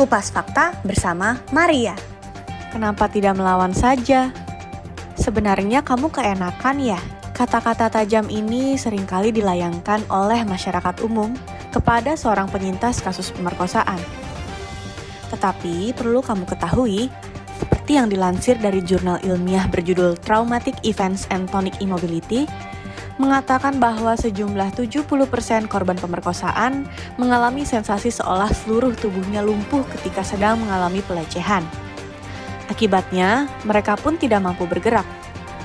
Kupas 0.00 0.32
Fakta 0.32 0.72
bersama 0.80 1.36
Maria. 1.52 1.92
Kenapa 2.72 3.04
tidak 3.04 3.36
melawan 3.36 3.76
saja? 3.76 4.32
Sebenarnya 5.12 5.84
kamu 5.84 6.08
keenakan 6.08 6.80
ya? 6.80 6.96
Kata-kata 7.36 7.92
tajam 7.92 8.24
ini 8.32 8.80
sering 8.80 9.04
kali 9.04 9.28
dilayangkan 9.28 10.00
oleh 10.08 10.40
masyarakat 10.48 11.04
umum 11.04 11.36
kepada 11.68 12.16
seorang 12.16 12.48
penyintas 12.48 13.04
kasus 13.04 13.28
pemerkosaan. 13.28 14.00
Tetapi 15.28 15.92
perlu 15.92 16.24
kamu 16.24 16.48
ketahui, 16.48 17.12
seperti 17.60 18.00
yang 18.00 18.08
dilansir 18.08 18.56
dari 18.56 18.80
jurnal 18.80 19.20
ilmiah 19.20 19.68
berjudul 19.68 20.16
Traumatic 20.24 20.80
Events 20.80 21.28
and 21.28 21.44
Tonic 21.52 21.76
Immobility, 21.84 22.48
mengatakan 23.20 23.76
bahwa 23.76 24.16
sejumlah 24.16 24.72
70% 24.72 25.04
korban 25.68 26.00
pemerkosaan 26.00 26.88
mengalami 27.20 27.68
sensasi 27.68 28.08
seolah 28.08 28.48
seluruh 28.48 28.96
tubuhnya 28.96 29.44
lumpuh 29.44 29.84
ketika 29.92 30.24
sedang 30.24 30.56
mengalami 30.56 31.04
pelecehan. 31.04 31.60
Akibatnya, 32.72 33.44
mereka 33.68 34.00
pun 34.00 34.16
tidak 34.16 34.40
mampu 34.40 34.64
bergerak, 34.64 35.04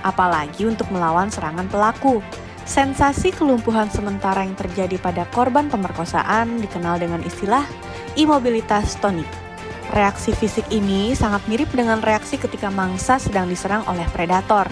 apalagi 0.03 0.67
untuk 0.67 0.91
melawan 0.91 1.31
serangan 1.31 1.71
pelaku. 1.71 2.19
Sensasi 2.65 3.29
kelumpuhan 3.29 3.93
sementara 3.93 4.41
yang 4.41 4.57
terjadi 4.57 4.97
pada 4.97 5.23
korban 5.29 5.69
pemerkosaan 5.69 6.57
dikenal 6.59 6.97
dengan 6.97 7.21
istilah 7.21 7.61
imobilitas 8.17 8.97
tonik. 8.97 9.29
Reaksi 9.93 10.33
fisik 10.33 10.65
ini 10.73 11.13
sangat 11.13 11.45
mirip 11.45 11.69
dengan 11.69 12.01
reaksi 12.01 12.41
ketika 12.41 12.73
mangsa 12.73 13.21
sedang 13.21 13.45
diserang 13.45 13.85
oleh 13.85 14.03
predator. 14.09 14.65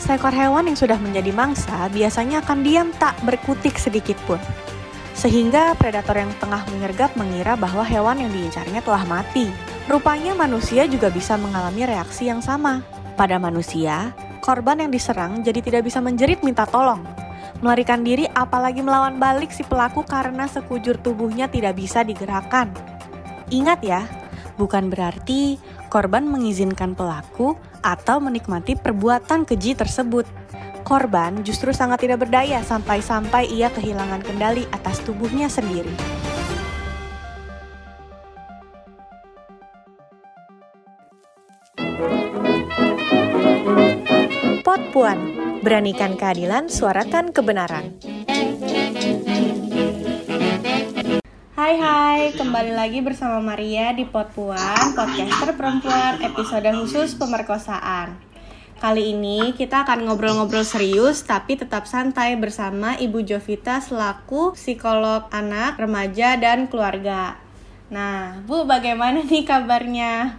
Seekor 0.00 0.32
hewan 0.32 0.64
yang 0.64 0.80
sudah 0.80 0.96
menjadi 0.96 1.28
mangsa 1.28 1.92
biasanya 1.92 2.40
akan 2.40 2.64
diam 2.64 2.88
tak 2.96 3.20
berkutik 3.20 3.76
sedikit 3.76 4.16
pun. 4.24 4.40
Sehingga 5.12 5.76
predator 5.76 6.16
yang 6.16 6.32
tengah 6.40 6.64
menyergap 6.72 7.12
mengira 7.20 7.52
bahwa 7.52 7.84
hewan 7.84 8.24
yang 8.24 8.32
diincarnya 8.32 8.80
telah 8.80 9.04
mati. 9.04 9.52
Rupanya 9.84 10.32
manusia 10.32 10.88
juga 10.88 11.12
bisa 11.12 11.36
mengalami 11.36 11.84
reaksi 11.84 12.32
yang 12.32 12.40
sama. 12.40 12.80
Pada 13.12 13.36
manusia, 13.36 14.16
korban 14.40 14.80
yang 14.80 14.88
diserang 14.88 15.44
jadi 15.44 15.60
tidak 15.60 15.84
bisa 15.84 16.00
menjerit 16.00 16.40
minta 16.40 16.64
tolong. 16.64 17.04
Melarikan 17.60 18.00
diri 18.00 18.24
apalagi 18.32 18.80
melawan 18.80 19.20
balik 19.20 19.52
si 19.52 19.60
pelaku 19.68 20.00
karena 20.08 20.48
sekujur 20.48 20.96
tubuhnya 21.04 21.52
tidak 21.52 21.76
bisa 21.76 22.00
digerakkan. 22.00 22.72
Ingat 23.52 23.84
ya, 23.84 24.08
bukan 24.56 24.88
berarti 24.88 25.60
korban 25.92 26.24
mengizinkan 26.24 26.96
pelaku 26.96 27.60
atau 27.80 28.20
menikmati 28.20 28.76
perbuatan 28.76 29.44
keji 29.48 29.76
tersebut. 29.76 30.24
Korban 30.84 31.44
justru 31.44 31.70
sangat 31.76 32.02
tidak 32.04 32.24
berdaya 32.24 32.64
sampai-sampai 32.64 33.46
ia 33.52 33.68
kehilangan 33.68 34.24
kendali 34.24 34.64
atas 34.72 35.04
tubuhnya 35.04 35.46
sendiri. 35.46 35.92
Pot 44.60 44.82
Puan, 44.94 45.18
beranikan 45.60 46.14
keadilan, 46.14 46.70
suarakan 46.70 47.34
kebenaran. 47.34 47.96
Hai 51.60 51.74
hai, 51.76 51.99
kembali 52.28 52.76
lagi 52.76 53.00
bersama 53.00 53.40
Maria 53.40 53.96
di 53.96 54.04
Pot 54.04 54.36
Puan, 54.36 54.92
podcaster 54.92 55.56
perempuan, 55.56 56.20
episode 56.20 56.68
khusus 56.76 57.16
pemerkosaan. 57.16 58.12
Kali 58.76 59.16
ini 59.16 59.56
kita 59.56 59.88
akan 59.88 60.04
ngobrol-ngobrol 60.04 60.60
serius 60.60 61.24
tapi 61.24 61.56
tetap 61.56 61.88
santai 61.88 62.36
bersama 62.36 62.92
Ibu 63.00 63.24
Jovita 63.24 63.80
selaku 63.80 64.52
psikolog 64.52 65.32
anak, 65.32 65.80
remaja, 65.80 66.36
dan 66.36 66.68
keluarga. 66.68 67.40
Nah, 67.88 68.44
Bu, 68.44 68.68
bagaimana 68.68 69.24
nih 69.24 69.48
kabarnya? 69.48 70.36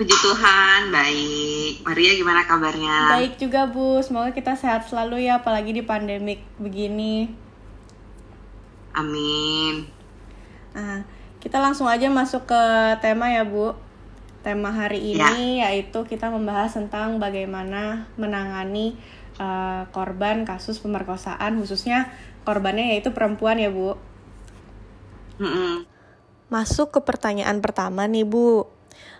Puji 0.00 0.16
Tuhan, 0.24 0.88
baik. 0.88 1.84
Maria 1.84 2.16
gimana 2.16 2.48
kabarnya? 2.48 3.12
Baik 3.12 3.36
juga, 3.36 3.68
Bu. 3.68 4.00
Semoga 4.00 4.32
kita 4.32 4.56
sehat 4.56 4.88
selalu 4.88 5.28
ya, 5.28 5.44
apalagi 5.44 5.76
di 5.76 5.84
pandemik 5.84 6.40
begini. 6.56 7.47
Amin. 8.94 9.88
Nah, 10.76 11.04
kita 11.38 11.58
langsung 11.58 11.86
aja 11.86 12.08
masuk 12.08 12.48
ke 12.48 12.62
tema 13.02 13.30
ya, 13.32 13.44
Bu. 13.44 13.74
Tema 14.42 14.70
hari 14.70 15.18
ini 15.18 15.60
ya. 15.60 15.68
yaitu 15.68 16.06
kita 16.06 16.30
membahas 16.30 16.72
tentang 16.72 17.18
bagaimana 17.18 18.06
menangani 18.14 18.94
uh, 19.36 19.84
korban 19.90 20.46
kasus 20.46 20.78
pemerkosaan, 20.78 21.58
khususnya 21.58 22.14
korbannya 22.46 22.96
yaitu 22.96 23.10
perempuan 23.10 23.58
ya, 23.60 23.68
Bu. 23.68 23.98
Mm 25.42 25.50
-mm. 25.50 25.74
Masuk 26.48 26.96
ke 26.96 27.00
pertanyaan 27.04 27.60
pertama 27.60 28.08
nih, 28.08 28.24
Bu 28.24 28.78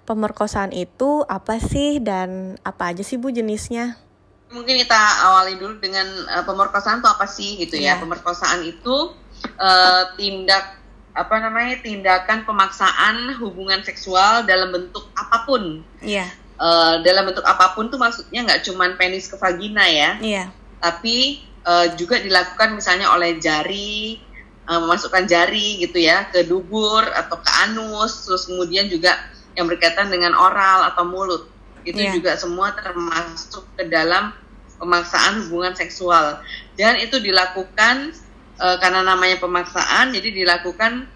pemerkosaan 0.08 0.72
itu 0.72 1.20
apa 1.28 1.60
sih 1.60 2.00
dan 2.00 2.56
apa 2.64 2.96
aja 2.96 3.04
sih 3.04 3.20
Bu 3.20 3.28
jenisnya? 3.28 4.00
Mungkin 4.48 4.80
kita 4.80 4.96
awali 5.28 5.60
dulu 5.60 5.76
dengan 5.76 6.08
uh, 6.32 6.44
pemerkosaan 6.48 7.04
itu 7.04 7.08
apa 7.12 7.26
sih 7.28 7.60
gitu 7.60 7.76
ya. 7.76 7.96
ya. 7.96 8.00
Pemerkosaan 8.00 8.64
itu 8.64 9.12
uh, 9.58 10.14
tindak 10.16 10.78
apa 11.18 11.34
namanya 11.42 11.82
tindakan 11.82 12.46
pemaksaan 12.46 13.34
hubungan 13.42 13.82
seksual 13.82 14.46
dalam 14.46 14.70
bentuk 14.70 15.10
apa 15.18 15.42
pun. 15.42 15.82
Iya. 15.98 16.30
Uh, 16.58 17.02
dalam 17.06 17.26
bentuk 17.30 17.46
apa 17.46 17.74
pun 17.74 17.90
tuh 17.90 17.98
maksudnya 17.98 18.46
nggak 18.46 18.62
cuma 18.66 18.90
penis 18.94 19.26
ke 19.26 19.34
vagina 19.38 19.82
ya. 19.86 20.10
Iya. 20.22 20.44
Tapi 20.78 21.42
uh, 21.66 21.90
juga 21.98 22.22
dilakukan 22.22 22.78
misalnya 22.78 23.10
oleh 23.10 23.38
jari, 23.42 24.22
uh, 24.70 24.78
memasukkan 24.78 25.26
jari 25.26 25.82
gitu 25.82 25.98
ya 25.98 26.30
ke 26.30 26.46
dubur 26.46 27.02
atau 27.02 27.42
ke 27.42 27.50
anus, 27.66 28.26
terus 28.26 28.46
kemudian 28.46 28.86
juga 28.86 29.18
yang 29.58 29.66
berkaitan 29.66 30.06
dengan 30.06 30.38
oral 30.38 30.86
atau 30.86 31.02
mulut 31.02 31.50
itu 31.82 31.98
yeah. 31.98 32.14
juga 32.14 32.36
semua 32.38 32.76
termasuk 32.76 33.66
ke 33.74 33.88
dalam 33.90 34.30
pemaksaan 34.78 35.46
hubungan 35.46 35.74
seksual 35.74 36.38
dan 36.78 37.00
itu 37.02 37.18
dilakukan 37.18 38.14
uh, 38.58 38.76
karena 38.82 39.06
namanya 39.06 39.38
pemaksaan 39.40 40.12
jadi 40.12 40.34
dilakukan 40.34 41.06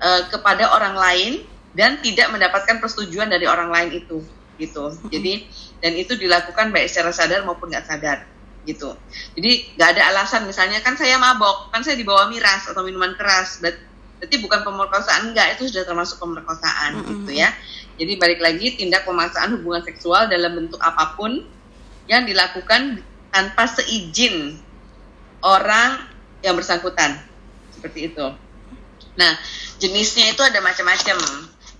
uh, 0.00 0.22
kepada 0.32 0.72
orang 0.72 0.96
lain 0.96 1.32
dan 1.76 2.00
tidak 2.00 2.32
mendapatkan 2.32 2.80
persetujuan 2.80 3.28
dari 3.28 3.44
orang 3.44 3.68
lain 3.68 4.00
itu 4.00 4.24
gitu. 4.56 4.88
Jadi 5.12 5.44
dan 5.84 5.92
itu 5.92 6.16
dilakukan 6.16 6.72
baik 6.72 6.88
secara 6.88 7.12
sadar 7.12 7.44
maupun 7.44 7.68
nggak 7.68 7.84
sadar 7.84 8.24
gitu. 8.64 8.96
Jadi 9.36 9.76
nggak 9.76 9.88
ada 9.96 10.02
alasan 10.16 10.48
misalnya 10.48 10.80
kan 10.80 10.96
saya 10.96 11.20
mabok 11.20 11.70
kan 11.70 11.84
saya 11.84 11.94
dibawa 11.94 12.26
miras 12.32 12.66
atau 12.66 12.82
minuman 12.82 13.14
keras 13.14 13.60
berarti 13.60 14.36
bukan 14.40 14.64
pemerkosaan 14.64 15.30
enggak 15.30 15.60
itu 15.60 15.68
sudah 15.68 15.84
termasuk 15.84 16.16
pemerkosaan 16.18 16.96
mm 16.96 17.00
-hmm. 17.04 17.10
gitu 17.12 17.32
ya. 17.36 17.52
Jadi 17.96 18.12
balik 18.20 18.40
lagi 18.40 18.76
tindak 18.76 19.04
pemaksaan 19.04 19.56
hubungan 19.60 19.84
seksual 19.84 20.28
dalam 20.28 20.56
bentuk 20.56 20.80
apa 20.80 21.16
pun 21.16 21.44
yang 22.08 22.24
dilakukan 22.24 23.00
tanpa 23.32 23.68
seizin 23.68 24.56
orang 25.44 26.15
yang 26.46 26.54
bersangkutan. 26.54 27.18
Seperti 27.74 28.14
itu. 28.14 28.26
Nah, 29.18 29.32
jenisnya 29.82 30.30
itu 30.30 30.40
ada 30.46 30.62
macam-macam. 30.62 31.18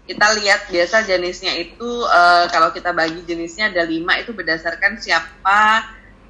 Kita 0.07 0.27
lihat 0.43 0.71
biasa 0.71 1.07
jenisnya 1.07 1.55
itu 1.55 1.87
uh, 2.07 2.47
kalau 2.51 2.75
kita 2.75 2.91
bagi 2.91 3.23
jenisnya 3.27 3.71
ada 3.71 3.87
lima 3.87 4.19
itu 4.19 4.35
berdasarkan 4.35 4.99
siapa 4.99 5.87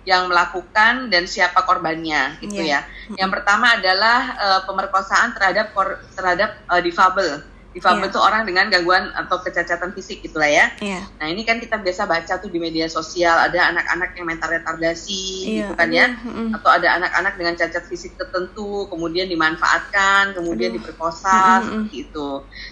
yang 0.07 0.31
melakukan 0.31 1.11
dan 1.11 1.27
siapa 1.27 1.67
korbannya 1.67 2.39
gitu 2.41 2.63
yeah. 2.63 2.87
ya. 2.87 3.21
Yang 3.27 3.31
pertama 3.41 3.77
adalah 3.77 4.21
uh, 4.39 4.61
pemerkosaan 4.65 5.35
terhadap 5.35 5.75
terhadap 6.15 6.51
uh, 6.71 6.81
difabel 6.81 7.43
Difabel 7.77 8.09
yeah. 8.09 8.25
orang 8.25 8.49
dengan 8.49 8.73
gangguan 8.73 9.13
atau 9.13 9.37
kecacatan 9.45 9.93
fisik 9.93 10.25
gitulah 10.25 10.49
ya. 10.49 10.73
Yeah. 10.81 11.05
Nah 11.21 11.29
ini 11.29 11.45
kan 11.45 11.61
kita 11.61 11.77
biasa 11.77 12.09
baca 12.09 12.41
tuh 12.41 12.49
di 12.49 12.57
media 12.57 12.89
sosial 12.89 13.37
ada 13.37 13.69
anak-anak 13.69 14.17
yang 14.17 14.25
mental 14.25 14.49
retardasi 14.49 15.45
yeah. 15.45 15.69
gitu 15.69 15.73
kan 15.77 15.89
ya, 15.93 16.17
mm. 16.17 16.57
atau 16.57 16.73
ada 16.73 16.97
anak-anak 16.97 17.37
dengan 17.37 17.53
cacat 17.61 17.85
fisik 17.85 18.17
tertentu 18.17 18.89
kemudian 18.89 19.29
dimanfaatkan, 19.29 20.33
kemudian 20.33 20.73
Aduh. 20.73 20.81
diperkosa 20.81 21.61
mm. 21.61 21.65
seperti 21.69 21.97
itu. 22.09 22.29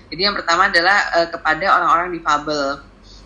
Jadi 0.09 0.21
yang 0.25 0.33
pertama 0.33 0.73
adalah 0.73 0.99
uh, 1.21 1.29
kepada 1.29 1.67
orang-orang 1.69 2.09
difabel. 2.17 2.81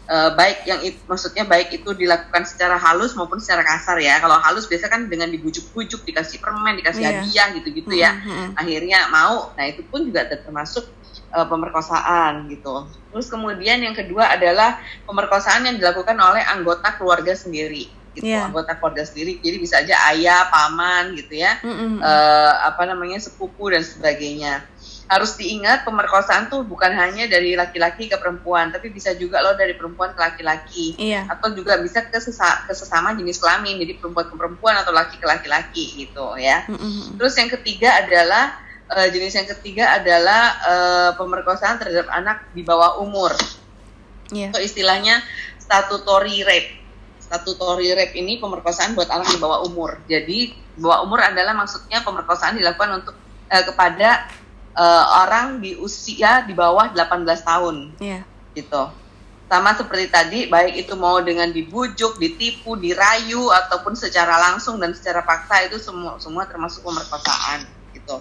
Uh, 0.08 0.32
baik 0.40 0.64
yang 0.64 0.80
it, 0.80 0.96
maksudnya 1.04 1.44
baik 1.44 1.68
itu 1.68 1.92
dilakukan 1.92 2.40
secara 2.48 2.80
halus 2.80 3.12
maupun 3.12 3.44
secara 3.44 3.60
kasar 3.60 4.00
ya. 4.00 4.16
Kalau 4.16 4.40
halus 4.40 4.64
biasa 4.64 4.88
kan 4.88 5.04
dengan 5.04 5.28
dibujuk-bujuk, 5.28 6.00
dikasih 6.00 6.40
permen, 6.40 6.80
dikasih 6.80 7.04
yeah. 7.04 7.20
hadiah 7.20 7.48
gitu-gitu 7.60 7.92
ya. 7.92 8.16
Mm-hmm. 8.16 8.56
Akhirnya 8.56 8.98
mau. 9.12 9.52
Nah, 9.52 9.68
itu 9.68 9.84
pun 9.84 10.08
juga 10.08 10.24
termasuk 10.24 10.88
uh, 11.32 11.46
pemerkosaan 11.48 12.48
gitu. 12.52 12.88
Terus 13.12 13.26
kemudian 13.28 13.80
yang 13.80 13.96
kedua 13.96 14.32
adalah 14.36 14.80
pemerkosaan 15.04 15.64
yang 15.64 15.76
dilakukan 15.76 16.16
oleh 16.16 16.44
anggota 16.44 16.96
keluarga 16.96 17.32
sendiri 17.32 17.88
gitu, 18.18 18.34
yeah. 18.34 18.48
anggota 18.50 18.74
keluarga 18.76 19.04
sendiri. 19.06 19.38
Jadi 19.40 19.56
bisa 19.62 19.80
aja 19.80 19.94
ayah, 20.14 20.50
paman 20.50 21.14
gitu 21.14 21.38
ya, 21.38 21.60
mm 21.62 21.74
-hmm. 21.74 21.92
uh, 22.02 22.52
apa 22.66 22.82
namanya 22.88 23.22
sepupu 23.22 23.70
dan 23.70 23.84
sebagainya. 23.84 24.66
Harus 25.08 25.40
diingat 25.40 25.88
pemerkosaan 25.88 26.52
tuh 26.52 26.68
bukan 26.68 26.92
hanya 26.92 27.24
dari 27.24 27.56
laki-laki 27.56 28.12
ke 28.12 28.20
perempuan, 28.20 28.68
tapi 28.68 28.92
bisa 28.92 29.16
juga 29.16 29.40
loh 29.40 29.56
dari 29.56 29.72
perempuan 29.72 30.12
ke 30.12 30.20
laki-laki, 30.20 31.00
yeah. 31.00 31.24
atau 31.32 31.48
juga 31.56 31.80
bisa 31.80 32.04
ke, 32.04 32.20
sesa 32.20 32.68
ke 32.68 32.76
sesama 32.76 33.16
jenis 33.16 33.40
kelamin, 33.40 33.80
jadi 33.80 33.96
perempuan 33.96 34.28
ke 34.28 34.34
perempuan 34.36 34.74
atau 34.76 34.92
laki 34.92 35.16
ke 35.16 35.24
laki-laki 35.24 35.84
gitu 36.04 36.36
ya. 36.36 36.68
Mm 36.68 36.76
-hmm. 36.76 37.02
Terus 37.16 37.34
yang 37.40 37.48
ketiga 37.48 38.04
adalah 38.04 38.67
uh, 38.88 39.08
jenis 39.08 39.36
yang 39.36 39.48
ketiga 39.48 40.00
adalah 40.00 40.42
uh, 40.64 41.10
pemerkosaan 41.16 41.76
terhadap 41.76 42.08
anak 42.12 42.48
di 42.56 42.64
bawah 42.64 43.00
umur. 43.00 43.32
Yeah. 44.32 44.52
Atau 44.52 44.64
istilahnya 44.64 45.20
statutory 45.60 46.44
rape. 46.44 46.76
Statutory 47.20 47.92
rape 47.92 48.16
ini 48.16 48.40
pemerkosaan 48.40 48.96
buat 48.96 49.08
anak 49.12 49.28
di 49.32 49.38
bawah 49.40 49.64
umur. 49.68 50.00
Jadi 50.08 50.56
bawah 50.80 51.04
umur 51.04 51.20
adalah 51.20 51.52
maksudnya 51.52 52.00
pemerkosaan 52.00 52.56
dilakukan 52.56 53.04
untuk 53.04 53.14
uh, 53.52 53.64
kepada 53.64 54.28
uh, 54.72 55.04
orang 55.28 55.60
di 55.60 55.76
usia 55.76 56.44
di 56.48 56.56
bawah 56.56 56.92
18 56.92 57.24
tahun. 57.44 57.76
Yeah. 58.00 58.24
Gitu. 58.56 58.82
Sama 59.48 59.72
seperti 59.72 60.12
tadi, 60.12 60.40
baik 60.44 60.84
itu 60.84 60.92
mau 60.92 61.24
dengan 61.24 61.48
dibujuk, 61.48 62.20
ditipu, 62.20 62.76
dirayu 62.76 63.48
ataupun 63.48 63.96
secara 63.96 64.36
langsung 64.36 64.76
dan 64.76 64.92
secara 64.92 65.24
paksa 65.24 65.64
itu 65.64 65.80
semua 65.80 66.20
semua 66.20 66.44
termasuk 66.44 66.84
pemerkosaan 66.84 67.64
gitu. 67.96 68.20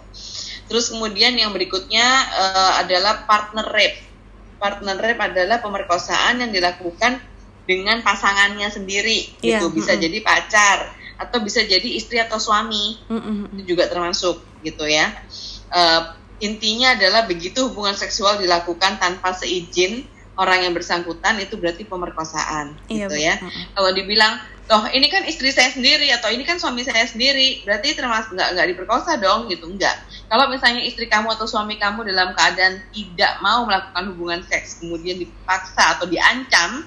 Terus 0.67 0.91
kemudian 0.91 1.33
yang 1.35 1.55
berikutnya 1.55 2.05
uh, 2.35 2.71
adalah 2.83 3.23
partner 3.23 3.67
rape. 3.71 3.99
Partner 4.59 4.95
rape 4.99 5.21
adalah 5.21 5.63
pemerkosaan 5.63 6.43
yang 6.43 6.51
dilakukan 6.51 7.23
dengan 7.67 8.03
pasangannya 8.03 8.67
sendiri 8.71 9.31
yeah. 9.43 9.59
gitu. 9.59 9.71
Bisa 9.71 9.95
mm 9.95 9.99
-hmm. 9.99 10.05
jadi 10.07 10.17
pacar 10.23 10.77
atau 11.17 11.41
bisa 11.41 11.65
jadi 11.65 11.89
istri 11.97 12.19
atau 12.19 12.37
suami. 12.37 12.99
Mm 13.07 13.19
-hmm. 13.19 13.37
Itu 13.55 13.63
juga 13.75 13.87
termasuk 13.87 14.43
gitu 14.61 14.83
ya. 14.83 15.15
Uh, 15.71 16.15
intinya 16.43 16.93
adalah 16.93 17.25
begitu 17.25 17.71
hubungan 17.71 17.97
seksual 17.97 18.37
dilakukan 18.37 19.01
tanpa 19.01 19.33
seizin 19.33 20.05
orang 20.37 20.69
yang 20.69 20.73
bersangkutan 20.77 21.41
itu 21.41 21.57
berarti 21.57 21.83
pemerkosaan 21.83 22.77
iya, 22.87 23.09
gitu 23.09 23.17
ya. 23.17 23.35
-uh. 23.41 23.51
Kalau 23.73 23.91
dibilang, 23.91 24.37
toh 24.69 24.85
ini 24.93 25.09
kan 25.09 25.25
istri 25.25 25.49
saya 25.49 25.73
sendiri 25.73 26.13
atau 26.13 26.29
ini 26.29 26.45
kan 26.45 26.61
suami 26.61 26.85
saya 26.85 27.03
sendiri, 27.09 27.65
berarti 27.65 27.97
termasuk 27.97 28.37
nggak 28.37 28.49
nggak 28.53 28.67
diperkosa 28.77 29.17
dong 29.17 29.49
gitu 29.49 29.65
enggak. 29.65 29.97
Kalau 30.29 30.45
misalnya 30.53 30.85
istri 30.85 31.09
kamu 31.09 31.33
atau 31.33 31.49
suami 31.49 31.81
kamu 31.81 32.05
dalam 32.05 32.37
keadaan 32.37 32.85
tidak 32.93 33.33
mau 33.41 33.65
melakukan 33.65 34.03
hubungan 34.13 34.41
seks 34.45 34.83
kemudian 34.83 35.17
dipaksa 35.17 35.97
atau 35.97 36.05
diancam 36.05 36.85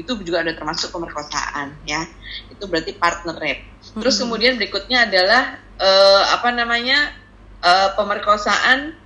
itu 0.00 0.12
juga 0.24 0.40
ada 0.40 0.52
termasuk 0.56 0.94
pemerkosaan 0.94 1.74
ya. 1.84 2.06
Itu 2.48 2.70
berarti 2.70 2.96
partner 2.96 3.36
rape. 3.36 3.64
Terus 3.92 4.16
kemudian 4.16 4.56
berikutnya 4.56 5.10
adalah 5.10 5.58
uh, 5.76 6.22
apa 6.38 6.48
namanya 6.54 7.12
uh, 7.60 7.92
pemerkosaan 7.98 8.96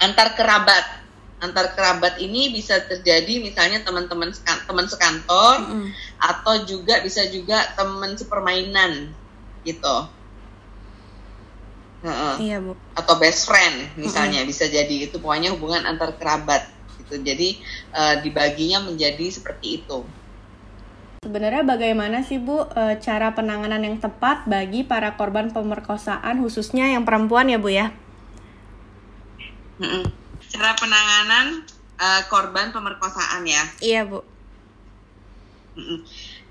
antar 0.00 0.36
kerabat 0.36 1.03
antar 1.44 1.76
kerabat 1.76 2.16
ini 2.24 2.48
bisa 2.48 2.80
terjadi 2.80 3.44
misalnya 3.44 3.84
teman-teman 3.84 4.32
teman 4.64 4.86
sekantor 4.88 5.54
mm 5.60 5.88
atau 6.24 6.64
juga 6.64 7.04
bisa 7.04 7.20
juga 7.28 7.60
teman 7.76 8.16
sepermainan 8.16 9.12
gitu. 9.60 10.08
Uh, 12.00 12.36
iya 12.40 12.64
bu. 12.64 12.72
Atau 12.96 13.20
best 13.20 13.44
friend 13.44 13.92
misalnya 14.00 14.40
mm 14.40 14.48
-hmm. 14.48 14.52
bisa 14.56 14.64
jadi 14.72 14.94
itu 15.04 15.20
pokoknya 15.20 15.52
hubungan 15.52 15.84
antar 15.84 16.16
kerabat 16.16 16.64
gitu. 16.96 17.20
Jadi 17.20 17.60
uh, 17.92 18.24
dibaginya 18.24 18.88
menjadi 18.88 19.20
seperti 19.28 19.84
itu. 19.84 20.00
Sebenarnya 21.28 21.60
bagaimana 21.60 22.24
sih 22.24 22.36
Bu 22.36 22.68
e, 22.68 23.00
cara 23.00 23.32
penanganan 23.32 23.80
yang 23.80 23.96
tepat 23.96 24.44
bagi 24.44 24.84
para 24.84 25.16
korban 25.16 25.48
pemerkosaan 25.52 26.40
khususnya 26.44 26.92
yang 26.92 27.08
perempuan 27.08 27.48
ya 27.48 27.56
Bu 27.56 27.68
ya? 27.72 27.92
Mm 29.80 29.88
-mm 29.88 30.23
cara 30.54 30.78
penanganan 30.78 31.66
uh, 31.98 32.22
korban 32.30 32.70
pemerkosaan 32.70 33.42
ya. 33.42 33.64
Iya 33.82 34.06
bu. 34.06 34.22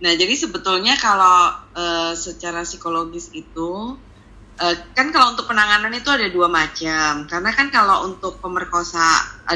Nah 0.03 0.11
jadi 0.19 0.35
sebetulnya 0.35 0.99
kalau 0.99 1.55
uh, 1.71 2.11
secara 2.11 2.67
psikologis 2.67 3.31
itu 3.31 3.95
uh, 4.59 4.75
kan 4.91 5.07
kalau 5.15 5.31
untuk 5.31 5.47
penanganan 5.47 5.95
itu 5.95 6.11
ada 6.11 6.27
dua 6.27 6.51
macam 6.51 7.23
karena 7.31 7.51
kan 7.55 7.71
kalau 7.71 8.11
untuk 8.11 8.43
pemerkosa 8.43 9.01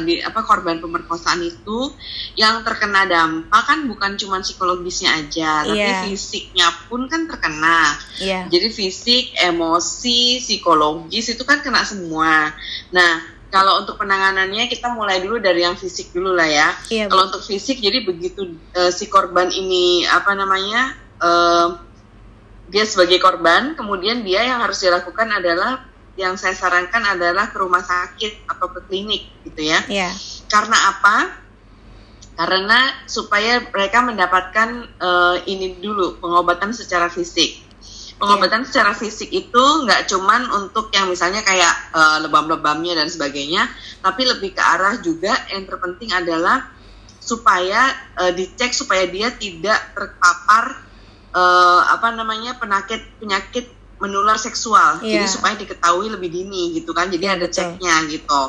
di 0.04 0.24
apa 0.24 0.44
korban 0.48 0.80
pemerkosaan 0.80 1.44
itu 1.44 1.92
yang 2.40 2.64
terkena 2.64 3.04
dampak 3.04 3.64
kan 3.68 3.84
bukan 3.86 4.16
cuma 4.16 4.40
psikologisnya 4.40 5.20
aja 5.20 5.68
yeah. 5.68 5.76
tapi 5.76 5.80
iya. 5.84 6.00
fisiknya 6.08 6.68
pun 6.88 7.12
kan 7.12 7.28
terkena 7.28 7.96
yeah. 8.20 8.44
jadi 8.48 8.72
fisik 8.72 9.36
emosi 9.36 10.40
psikologis 10.40 11.36
itu 11.36 11.44
kan 11.44 11.60
kena 11.60 11.84
semua 11.84 12.52
nah 12.92 13.37
kalau 13.48 13.80
untuk 13.84 13.96
penanganannya 13.96 14.68
kita 14.68 14.92
mulai 14.92 15.24
dulu 15.24 15.40
dari 15.40 15.64
yang 15.64 15.80
fisik 15.80 16.12
dulu 16.12 16.36
lah 16.36 16.48
ya. 16.48 16.70
Iya, 16.92 17.06
kalau 17.08 17.32
untuk 17.32 17.44
fisik 17.44 17.80
jadi 17.80 18.04
begitu 18.04 18.60
uh, 18.76 18.92
si 18.92 19.08
korban 19.08 19.48
ini 19.52 20.04
apa 20.04 20.36
namanya 20.36 20.96
uh, 21.24 21.80
dia 22.68 22.84
sebagai 22.84 23.24
korban, 23.24 23.80
kemudian 23.80 24.28
dia 24.28 24.44
yang 24.44 24.60
harus 24.60 24.84
dilakukan 24.84 25.32
adalah 25.32 25.88
yang 26.20 26.36
saya 26.36 26.58
sarankan 26.58 27.06
adalah 27.06 27.54
ke 27.54 27.58
rumah 27.62 27.86
sakit 27.86 28.50
atau 28.50 28.68
ke 28.74 28.80
klinik 28.90 29.30
gitu 29.48 29.70
ya. 29.70 29.80
Iya. 29.88 30.12
Karena 30.52 30.78
apa? 30.92 31.46
Karena 32.38 32.80
supaya 33.08 33.64
mereka 33.70 34.04
mendapatkan 34.04 34.70
uh, 35.00 35.38
ini 35.48 35.80
dulu 35.80 36.20
pengobatan 36.20 36.76
secara 36.76 37.08
fisik 37.08 37.67
pengobatan 38.18 38.66
yeah. 38.66 38.68
secara 38.68 38.92
fisik 38.98 39.30
itu 39.30 39.64
nggak 39.86 40.10
cuman 40.10 40.50
untuk 40.50 40.90
yang 40.94 41.06
misalnya 41.06 41.46
kayak 41.46 41.74
uh, 41.94 42.18
lebam-lebamnya 42.26 42.98
dan 42.98 43.08
sebagainya, 43.08 43.70
tapi 44.02 44.26
lebih 44.26 44.58
ke 44.58 44.62
arah 44.62 44.98
juga 45.02 45.34
yang 45.54 45.70
terpenting 45.70 46.10
adalah 46.14 46.66
supaya 47.22 47.94
uh, 48.18 48.34
dicek 48.34 48.74
supaya 48.74 49.06
dia 49.06 49.30
tidak 49.36 49.94
terpapar 49.94 50.82
uh, 51.36 51.82
apa 51.94 52.16
namanya 52.18 52.58
penyakit 52.58 53.06
penyakit 53.22 53.70
menular 53.98 54.38
seksual, 54.38 55.02
yeah. 55.02 55.22
jadi 55.22 55.28
supaya 55.30 55.54
diketahui 55.58 56.10
lebih 56.10 56.30
dini 56.30 56.78
gitu 56.78 56.94
kan, 56.94 57.10
jadi 57.10 57.34
yeah, 57.34 57.38
ada 57.38 57.48
ceknya 57.50 57.96
gitu. 58.10 58.42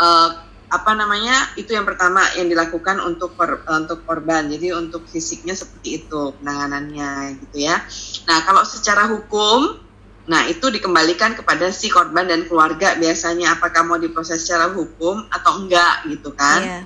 Uh, 0.00 0.49
apa 0.70 0.94
namanya 0.94 1.50
itu 1.58 1.74
yang 1.74 1.82
pertama 1.82 2.22
yang 2.38 2.46
dilakukan 2.46 3.02
untuk 3.02 3.34
kor, 3.34 3.66
untuk 3.66 4.06
korban. 4.06 4.46
Jadi 4.46 4.70
untuk 4.70 5.02
fisiknya 5.10 5.58
seperti 5.58 6.06
itu 6.06 6.30
penanganannya 6.38 7.42
gitu 7.42 7.66
ya. 7.66 7.82
Nah 8.30 8.38
kalau 8.46 8.62
secara 8.62 9.10
hukum 9.10 9.90
nah 10.30 10.46
itu 10.46 10.70
dikembalikan 10.70 11.34
kepada 11.34 11.74
si 11.74 11.90
korban 11.90 12.30
dan 12.30 12.46
keluarga 12.46 12.94
biasanya. 12.94 13.58
Apakah 13.58 13.82
mau 13.82 13.98
diproses 13.98 14.46
secara 14.46 14.70
hukum 14.70 15.26
atau 15.26 15.52
enggak 15.58 16.06
gitu 16.06 16.30
kan? 16.38 16.62
Yeah. 16.62 16.84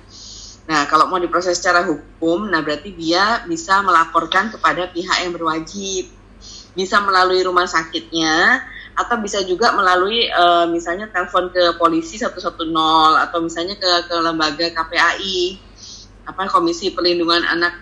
nah 0.65 0.89
kalau 0.89 1.05
mau 1.05 1.21
diproses 1.21 1.61
secara 1.61 1.85
hukum 1.85 2.49
nah 2.49 2.65
berarti 2.65 2.89
dia 2.89 3.45
bisa 3.45 3.85
melaporkan 3.85 4.49
kepada 4.49 4.89
pihak 4.89 5.29
yang 5.29 5.31
berwajib. 5.37 6.09
Bisa 6.73 6.99
melalui 7.05 7.45
rumah 7.45 7.69
sakitnya 7.69 8.65
atau 8.95 9.19
bisa 9.19 9.43
juga 9.43 9.75
melalui 9.75 10.31
uh, 10.31 10.63
misalnya 10.71 11.11
telepon 11.11 11.51
ke 11.51 11.75
polisi 11.75 12.15
110 12.15 12.39
atau 13.19 13.37
misalnya 13.43 13.75
ke 13.75 13.91
ke 14.07 14.15
lembaga 14.23 14.71
KPAI 14.71 15.59
apa 16.25 16.47
Komisi 16.47 16.95
Perlindungan 16.95 17.43
Anak 17.43 17.75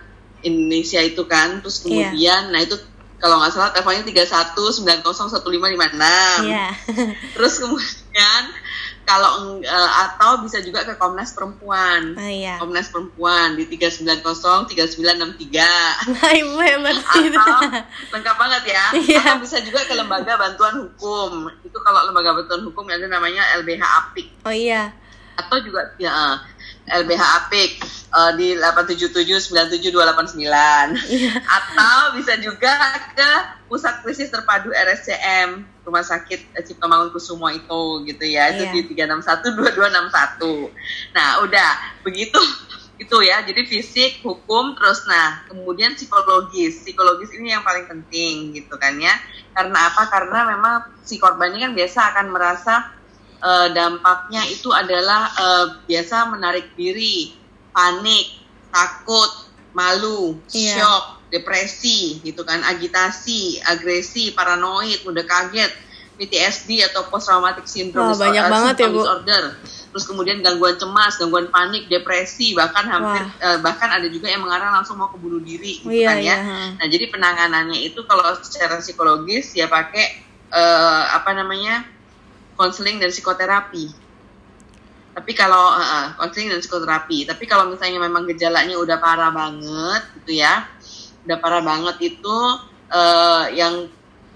Indonesia 0.44 1.00
itu 1.00 1.24
kan 1.24 1.62
terus 1.62 1.80
iya. 1.86 2.10
kemudian 2.10 2.50
yeah. 2.50 2.52
nah 2.52 2.60
itu 2.60 2.76
kalau 3.22 3.40
nggak 3.40 3.56
salah 3.56 3.72
teleponnya 3.72 4.04
31901556 4.04 6.44
yeah. 6.44 6.74
terus 7.38 7.54
kemudian 7.62 8.42
kalau 9.04 9.60
uh, 9.60 9.90
atau 10.08 10.40
bisa 10.40 10.64
juga 10.64 10.82
ke 10.84 10.96
Komnas 10.96 11.36
Perempuan. 11.36 12.16
Oh, 12.16 12.24
iya. 12.28 12.56
Komnas 12.56 12.88
Perempuan 12.88 13.56
di 13.56 13.68
390 13.68 14.24
3963. 14.72 16.08
Nah, 16.14 16.32
Ibu 16.32 16.56
hebat 16.60 16.96
Atau 17.04 17.60
lengkap 18.16 18.36
banget 18.40 18.62
ya. 18.72 18.84
Iya. 18.96 19.20
Atau 19.36 19.44
bisa 19.44 19.60
juga 19.60 19.84
ke 19.84 19.92
Lembaga 19.92 20.40
Bantuan 20.40 20.74
Hukum. 20.80 21.52
Itu 21.60 21.78
kalau 21.84 22.08
Lembaga 22.08 22.32
Bantuan 22.32 22.64
Hukum 22.64 22.88
itu 22.88 23.06
namanya 23.06 23.44
LBH 23.60 23.82
APIK. 23.84 24.28
Oh 24.48 24.54
iya. 24.54 24.96
Atau 25.36 25.60
juga 25.60 25.92
ya 26.00 26.40
LBH 26.84 27.22
APIK 27.44 27.72
uh, 28.12 28.32
di 28.36 28.56
877972889. 28.56 30.40
Iya. 31.12 31.32
Atau 31.44 32.16
bisa 32.16 32.36
juga 32.40 32.72
ke 33.12 33.32
Pusat 33.74 34.06
Krisis 34.06 34.30
Terpadu 34.30 34.70
RSCM 34.70 35.66
Rumah 35.82 36.06
Sakit 36.06 36.54
Cipto 36.62 36.86
Mangunkusumo 36.86 37.50
itu 37.50 38.06
gitu 38.06 38.22
ya. 38.22 38.54
Itu 38.54 38.70
yeah. 38.70 38.86
di 38.86 38.86
361 38.86 39.50
Nah, 41.10 41.42
udah 41.42 41.70
begitu 42.06 42.38
itu 43.02 43.16
ya. 43.26 43.42
Jadi 43.42 43.66
fisik, 43.66 44.22
hukum, 44.22 44.78
terus 44.78 45.02
nah, 45.10 45.42
kemudian 45.50 45.98
psikologis. 45.98 46.86
Psikologis 46.86 47.34
ini 47.34 47.50
yang 47.50 47.66
paling 47.66 47.90
penting 47.90 48.54
gitu 48.54 48.78
kan 48.78 48.94
ya. 48.94 49.18
Karena 49.50 49.90
apa? 49.90 50.06
Karena 50.06 50.54
memang 50.54 50.94
si 51.02 51.18
korban 51.18 51.50
ini 51.50 51.66
kan 51.66 51.74
biasa 51.74 52.14
akan 52.14 52.26
merasa 52.30 52.94
uh, 53.42 53.74
dampaknya 53.74 54.46
itu 54.54 54.70
adalah 54.70 55.34
uh, 55.34 55.66
biasa 55.82 56.30
menarik 56.30 56.78
diri, 56.78 57.34
panik, 57.74 58.38
takut, 58.70 59.50
malu, 59.74 60.38
yeah. 60.54 60.78
shock, 60.78 61.13
depresi 61.34 62.22
gitu 62.22 62.46
kan, 62.46 62.62
agitasi, 62.62 63.58
agresi, 63.66 64.30
paranoid, 64.30 65.02
mudah 65.02 65.26
kaget, 65.26 65.74
PTSD 66.14 66.86
atau 66.86 67.10
post 67.10 67.26
traumatic 67.26 67.66
syndrome 67.66 68.14
Wah, 68.14 68.30
banyak 68.30 68.44
banget 68.46 68.74
ya, 68.86 68.88
Bu. 68.88 69.02
disorder. 69.02 69.44
Terus 69.90 70.04
kemudian 70.10 70.42
gangguan 70.42 70.78
cemas, 70.78 71.18
gangguan 71.18 71.50
panik, 71.50 71.90
depresi, 71.90 72.54
bahkan 72.54 72.86
hampir 72.86 73.22
uh, 73.42 73.58
bahkan 73.62 73.90
ada 73.90 74.06
juga 74.10 74.30
yang 74.30 74.42
mengarah 74.42 74.74
langsung 74.74 74.98
mau 74.98 75.10
ke 75.10 75.18
bunuh 75.18 75.42
diri 75.42 75.82
gitu 75.82 75.90
iya, 75.90 76.14
kan 76.14 76.18
ya. 76.18 76.36
Iya. 76.38 76.58
Nah, 76.78 76.86
jadi 76.90 77.04
penanganannya 77.10 77.78
itu 77.82 78.02
kalau 78.06 78.26
secara 78.42 78.78
psikologis 78.82 79.54
ya 79.54 79.66
pakai 79.66 80.22
uh, 80.54 81.14
apa 81.14 81.34
namanya? 81.34 81.86
konseling 82.54 83.02
dan 83.02 83.10
psikoterapi. 83.10 83.90
Tapi 85.14 85.32
kalau 85.34 85.74
konseling 86.18 86.50
uh, 86.50 86.58
dan 86.58 86.60
psikoterapi, 86.62 87.26
tapi 87.26 87.50
kalau 87.50 87.70
misalnya 87.70 88.02
memang 88.02 88.30
gejalanya 88.30 88.78
udah 88.78 88.98
parah 89.02 89.30
banget 89.34 90.02
gitu 90.22 90.42
ya, 90.42 90.66
udah 91.24 91.38
parah 91.40 91.62
banget 91.64 92.16
itu 92.16 92.36
uh, 92.92 93.44
yang 93.52 93.88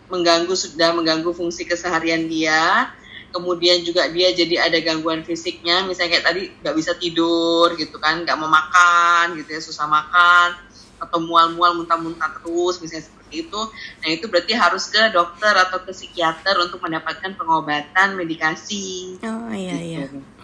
mengganggu 0.08 0.52
sudah 0.56 0.96
mengganggu 0.96 1.30
fungsi 1.36 1.68
keseharian 1.68 2.26
dia, 2.32 2.88
kemudian 3.28 3.84
juga 3.84 4.08
dia 4.08 4.32
jadi 4.32 4.72
ada 4.72 4.80
gangguan 4.80 5.20
fisiknya, 5.20 5.84
misalnya 5.84 6.16
kayak 6.16 6.26
tadi 6.26 6.42
nggak 6.64 6.76
bisa 6.76 6.96
tidur 6.96 7.76
gitu 7.76 8.00
kan, 8.00 8.24
nggak 8.24 8.36
mau 8.40 8.48
makan 8.48 9.36
gitu 9.36 9.52
ya, 9.52 9.60
susah 9.60 9.84
makan 9.84 10.56
atau 10.98 11.22
mual-mual 11.22 11.78
muntah-muntah 11.78 12.40
terus 12.40 12.80
misalnya 12.80 13.06
seperti 13.06 13.46
itu. 13.46 13.60
Nah 14.02 14.08
itu 14.08 14.24
berarti 14.26 14.52
harus 14.56 14.88
ke 14.88 15.12
dokter 15.12 15.52
atau 15.52 15.78
ke 15.84 15.92
psikiater 15.92 16.56
untuk 16.58 16.80
mendapatkan 16.80 17.36
pengobatan 17.36 18.16
medikasi. 18.16 19.20
Oh 19.22 19.52
iya 19.52 19.76
gitu. 19.76 20.18
iya 20.18 20.38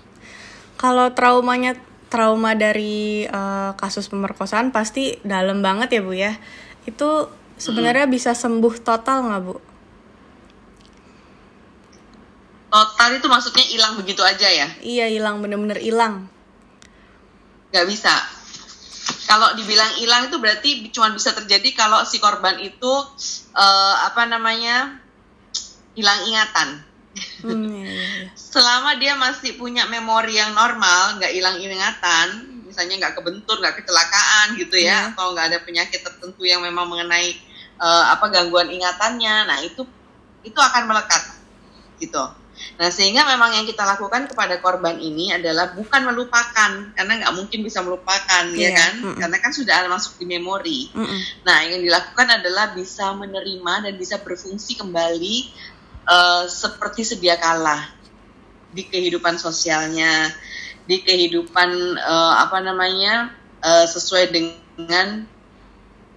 kalau 0.84 1.08
traumanya 1.14 1.78
trauma 2.14 2.54
dari 2.54 3.26
uh, 3.26 3.74
kasus 3.74 4.06
pemerkosaan 4.06 4.70
pasti 4.70 5.18
dalam 5.26 5.66
banget 5.66 5.98
ya 5.98 6.00
bu 6.06 6.14
ya 6.14 6.32
itu 6.86 7.26
sebenarnya 7.58 8.06
hmm. 8.06 8.14
bisa 8.14 8.38
sembuh 8.38 8.74
total 8.86 9.26
nggak 9.26 9.42
bu 9.42 9.56
total 12.70 13.08
itu 13.18 13.26
maksudnya 13.26 13.66
hilang 13.66 13.98
begitu 13.98 14.22
aja 14.22 14.46
ya 14.46 14.68
iya 14.78 15.10
hilang 15.10 15.42
bener-bener 15.42 15.82
hilang 15.82 16.30
nggak 17.74 17.86
bisa 17.90 18.14
kalau 19.26 19.50
dibilang 19.58 19.90
hilang 19.98 20.30
itu 20.30 20.36
berarti 20.38 20.70
cuma 20.94 21.10
bisa 21.10 21.34
terjadi 21.34 21.74
kalau 21.74 22.06
si 22.06 22.22
korban 22.22 22.60
itu 22.62 22.92
uh, 23.56 23.94
apa 24.06 24.30
namanya 24.30 25.00
hilang 25.94 26.20
ingatan. 26.28 26.68
Hmm, 27.46 27.70
iya, 27.70 27.86
iya. 27.86 28.03
Selama 28.54 28.94
dia 29.02 29.18
masih 29.18 29.58
punya 29.58 29.82
memori 29.90 30.38
yang 30.38 30.54
normal, 30.54 31.18
nggak 31.18 31.34
hilang 31.34 31.58
ingatan, 31.58 32.62
misalnya 32.62 33.02
nggak 33.02 33.18
kebentur, 33.18 33.58
nggak 33.58 33.82
kecelakaan 33.82 34.54
gitu 34.54 34.78
ya, 34.78 34.86
yeah. 34.86 35.02
atau 35.10 35.34
nggak 35.34 35.50
ada 35.50 35.58
penyakit 35.66 36.06
tertentu 36.06 36.46
yang 36.46 36.62
memang 36.62 36.86
mengenai 36.86 37.34
uh, 37.82 38.14
apa 38.14 38.30
gangguan 38.30 38.70
ingatannya, 38.70 39.50
nah 39.50 39.58
itu 39.58 39.82
itu 40.46 40.54
akan 40.54 40.86
melekat 40.86 41.34
gitu. 41.98 42.22
Nah, 42.78 42.94
sehingga 42.94 43.26
memang 43.26 43.58
yang 43.58 43.66
kita 43.66 43.82
lakukan 43.82 44.30
kepada 44.30 44.62
korban 44.62 45.02
ini 45.02 45.34
adalah 45.34 45.74
bukan 45.74 46.06
melupakan, 46.06 46.94
karena 46.94 47.12
nggak 47.26 47.34
mungkin 47.34 47.58
bisa 47.66 47.82
melupakan, 47.82 48.54
yeah. 48.54 48.54
ya 48.54 48.70
iya, 48.70 48.78
kan? 48.78 48.92
Mm 49.02 49.06
-mm. 49.10 49.18
Karena 49.18 49.38
kan 49.42 49.50
sudah 49.50 49.82
masuk 49.90 50.22
di 50.22 50.30
memori. 50.30 50.94
Mm 50.94 51.02
-mm. 51.02 51.20
Nah, 51.42 51.58
yang 51.66 51.82
dilakukan 51.82 52.38
adalah 52.38 52.70
bisa 52.70 53.18
menerima 53.18 53.90
dan 53.90 53.94
bisa 53.98 54.22
berfungsi 54.22 54.78
kembali 54.78 55.50
uh, 56.06 56.46
seperti 56.46 57.02
sedia 57.02 57.34
kala 57.34 58.03
di 58.74 58.82
kehidupan 58.90 59.38
sosialnya, 59.38 60.34
di 60.84 61.00
kehidupan 61.00 61.70
uh, 61.96 62.34
apa 62.42 62.58
namanya 62.58 63.30
uh, 63.62 63.86
sesuai 63.86 64.34
dengan 64.34 65.24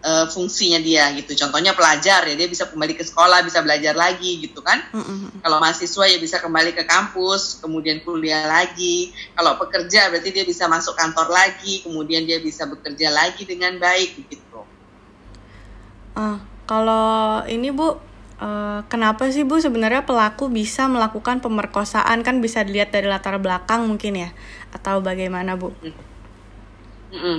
uh, 0.03 0.25
fungsinya 0.27 0.81
dia 0.81 1.13
gitu. 1.15 1.37
Contohnya 1.37 1.77
pelajar 1.77 2.25
ya 2.25 2.35
dia 2.35 2.49
bisa 2.49 2.65
kembali 2.67 2.97
ke 2.97 3.05
sekolah, 3.05 3.45
bisa 3.45 3.61
belajar 3.61 3.93
lagi 3.93 4.41
gitu 4.41 4.59
kan. 4.65 4.83
Mm-hmm. 4.91 5.45
Kalau 5.45 5.57
mahasiswa 5.61 6.05
ya 6.09 6.17
bisa 6.17 6.41
kembali 6.41 6.73
ke 6.73 6.83
kampus, 6.83 7.61
kemudian 7.61 8.01
kuliah 8.01 8.49
lagi. 8.49 9.13
Kalau 9.37 9.55
pekerja 9.61 10.09
berarti 10.09 10.29
dia 10.33 10.43
bisa 10.43 10.65
masuk 10.65 10.97
kantor 10.97 11.29
lagi, 11.29 11.85
kemudian 11.85 12.25
dia 12.25 12.41
bisa 12.41 12.65
bekerja 12.65 13.13
lagi 13.13 13.45
dengan 13.45 13.77
baik 13.77 14.17
gitu. 14.27 14.65
Uh, 16.17 16.41
kalau 16.65 17.45
ini 17.45 17.69
Bu 17.69 18.01
Uh, 18.37 18.85
kenapa 18.85 19.25
sih 19.33 19.41
Bu 19.41 19.57
sebenarnya 19.57 20.05
pelaku 20.05 20.45
bisa 20.49 20.85
melakukan 20.85 21.41
pemerkosaan? 21.41 22.21
Kan 22.21 22.37
bisa 22.37 22.61
dilihat 22.61 22.93
dari 22.93 23.09
latar 23.09 23.41
belakang 23.41 23.89
mungkin 23.89 24.13
ya? 24.13 24.29
Atau 24.69 25.01
bagaimana 25.01 25.57
Bu? 25.57 25.73
Mm 25.81 25.93
-hmm. 27.17 27.37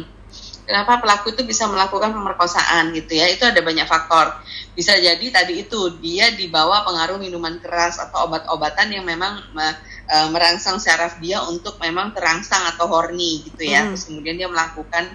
Kenapa 0.68 1.00
pelaku 1.00 1.32
itu 1.32 1.48
bisa 1.48 1.64
melakukan 1.64 2.12
pemerkosaan 2.12 2.92
gitu 2.92 3.16
ya? 3.16 3.24
Itu 3.30 3.48
ada 3.48 3.64
banyak 3.64 3.88
faktor. 3.88 4.36
Bisa 4.76 4.92
jadi 5.00 5.32
tadi 5.32 5.64
itu 5.64 5.96
dia 5.96 6.28
dibawa 6.36 6.84
pengaruh 6.84 7.16
minuman 7.16 7.56
keras 7.56 7.96
atau 7.96 8.28
obat-obatan 8.28 8.92
yang 8.92 9.08
memang 9.08 9.40
e, 9.56 10.16
merangsang 10.28 10.76
syaraf 10.76 11.16
dia 11.24 11.40
untuk 11.40 11.80
memang 11.80 12.12
terangsang 12.12 12.60
atau 12.68 12.84
horny 12.84 13.48
gitu 13.48 13.64
ya. 13.64 13.88
Hmm. 13.88 13.96
terus 13.96 14.12
kemudian 14.12 14.36
dia 14.36 14.48
melakukan 14.52 15.08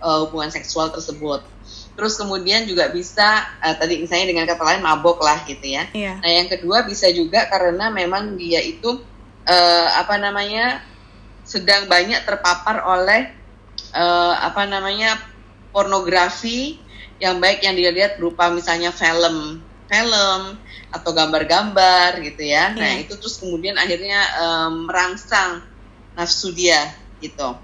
uh, 0.00 0.26
hubungan 0.26 0.50
seksual 0.50 0.90
tersebut 0.90 1.44
terus 1.94 2.16
kemudian 2.16 2.64
juga 2.64 2.88
bisa 2.88 3.44
uh, 3.60 3.74
tadi 3.76 4.00
misalnya 4.00 4.32
dengan 4.32 4.44
kata 4.48 4.62
lain 4.62 4.82
mabok 4.82 5.20
lah 5.20 5.42
gitu 5.44 5.64
ya 5.64 5.88
yeah. 5.92 6.16
nah 6.22 6.30
yang 6.30 6.48
kedua 6.48 6.86
bisa 6.86 7.10
juga 7.12 7.46
karena 7.50 7.92
memang 7.92 8.38
dia 8.38 8.62
itu 8.62 9.02
uh, 9.46 9.88
apa 9.98 10.16
namanya 10.16 10.80
sedang 11.44 11.90
banyak 11.90 12.22
terpapar 12.22 12.86
oleh 12.86 13.34
uh, 13.94 14.34
apa 14.38 14.70
namanya 14.70 15.18
pornografi 15.74 16.78
yang 17.20 17.42
baik 17.42 17.62
yang 17.66 17.76
dilihat 17.76 18.16
berupa 18.16 18.48
misalnya 18.48 18.94
film 18.94 19.60
film 19.90 20.42
atau 20.94 21.10
gambar-gambar 21.10 22.22
gitu 22.22 22.42
ya. 22.46 22.70
Yeah. 22.72 22.78
Nah 22.78 22.92
itu 23.02 23.18
terus 23.18 23.42
kemudian 23.42 23.74
akhirnya 23.74 24.22
um, 24.38 24.86
merangsang 24.86 25.66
nafsu 26.14 26.54
dia 26.54 26.94
gitu. 27.18 27.58